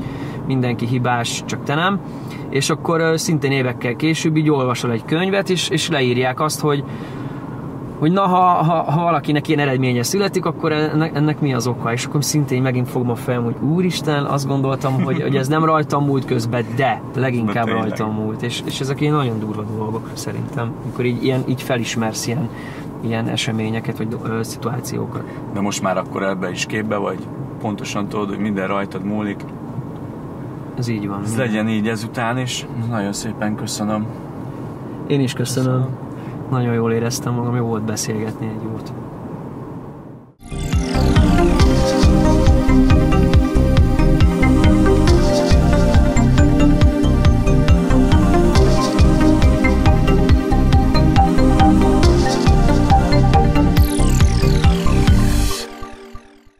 [0.46, 2.00] mindenki hibás, csak te nem,
[2.50, 6.84] és akkor szintén évekkel később így olvasol egy könyvet, és, és leírják azt, hogy
[8.02, 11.92] hogy na, ha, ha, ha valakinek ilyen eredménye születik, akkor ennek, ennek mi az oka?
[11.92, 15.64] És akkor szintén megint fogom a fel, hogy úristen, azt gondoltam, hogy, hogy ez nem
[15.64, 18.42] rajtam múlt közben, de leginkább de rajtam múlt.
[18.42, 22.48] És, és ezek ilyen nagyon durva dolgok szerintem, amikor így, ilyen, így felismersz ilyen,
[23.00, 25.24] ilyen eseményeket, vagy ö, szituációkat.
[25.54, 27.18] De most már akkor ebbe is képbe vagy,
[27.60, 29.40] pontosan tudod, hogy minden rajtad múlik,
[30.78, 31.22] Ez így van.
[31.24, 32.66] Ez legyen így ezután is.
[32.90, 34.06] Nagyon szépen köszönöm.
[35.06, 36.01] Én is köszönöm.
[36.52, 38.92] Nagyon jól éreztem magam, jó volt beszélgetni egy jót.